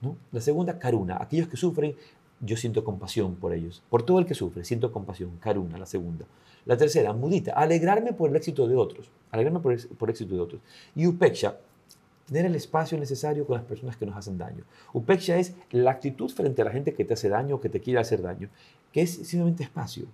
[0.00, 0.16] ¿no?
[0.32, 1.94] La segunda, Karuna, aquellos que sufren,
[2.40, 3.84] yo siento compasión por ellos.
[3.88, 6.26] Por todo el que sufre, siento compasión, Karuna, la segunda.
[6.64, 10.40] La tercera, Mudita, alegrarme por el éxito de otros, alegrarme por por el éxito de
[10.40, 10.60] otros.
[10.96, 11.56] Y Upeksha,
[12.26, 14.64] tener el espacio necesario con las personas que nos hacen daño.
[14.92, 17.80] Upeksha es la actitud frente a la gente que te hace daño o que te
[17.80, 18.48] quiere hacer daño,
[18.92, 20.06] que es simplemente espacio.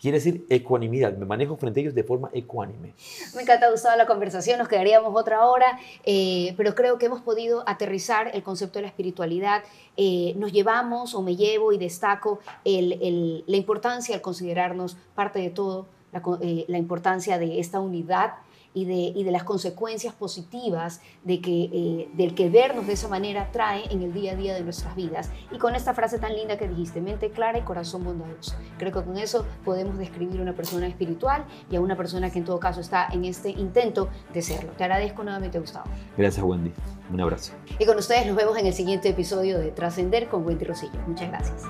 [0.00, 2.94] Quiere decir ecuanimidad, me manejo frente a ellos de forma ecuánime.
[3.36, 7.68] Me encanta, Gustavo, la conversación, nos quedaríamos otra hora, eh, pero creo que hemos podido
[7.68, 9.62] aterrizar el concepto de la espiritualidad.
[9.98, 15.86] Eh, nos llevamos, o me llevo y destaco la importancia al considerarnos parte de todo,
[16.12, 18.36] la, eh, la importancia de esta unidad
[18.72, 23.08] y de, y de las consecuencias positivas de que, eh, del que vernos de esa
[23.08, 25.30] manera trae en el día a día de nuestras vidas.
[25.50, 28.54] Y con esta frase tan linda que dijiste, mente clara y corazón bondadoso.
[28.78, 32.38] Creo que con eso podemos describir a una persona espiritual y a una persona que
[32.38, 34.72] en todo caso está en este intento de serlo.
[34.72, 35.86] Te agradezco nuevamente, Gustavo.
[36.16, 36.72] Gracias, Wendy.
[37.12, 37.52] Un abrazo.
[37.78, 41.00] Y con ustedes nos vemos en el siguiente episodio de Trascender con Wendy Rosillo.
[41.06, 41.62] Muchas gracias.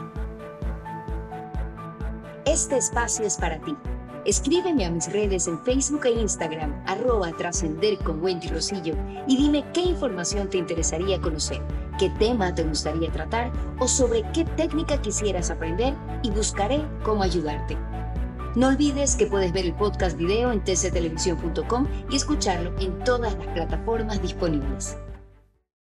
[2.44, 3.74] Este espacio es para ti
[4.26, 8.94] Escríbeme a mis redes en Facebook e Instagram, arroba trascender con Wendy Rosillo,
[9.26, 11.62] y dime qué información te interesaría conocer,
[11.98, 17.78] qué tema te gustaría tratar o sobre qué técnica quisieras aprender y buscaré cómo ayudarte.
[18.56, 23.46] No olvides que puedes ver el podcast video en tctelevisión.com y escucharlo en todas las
[23.46, 24.98] plataformas disponibles.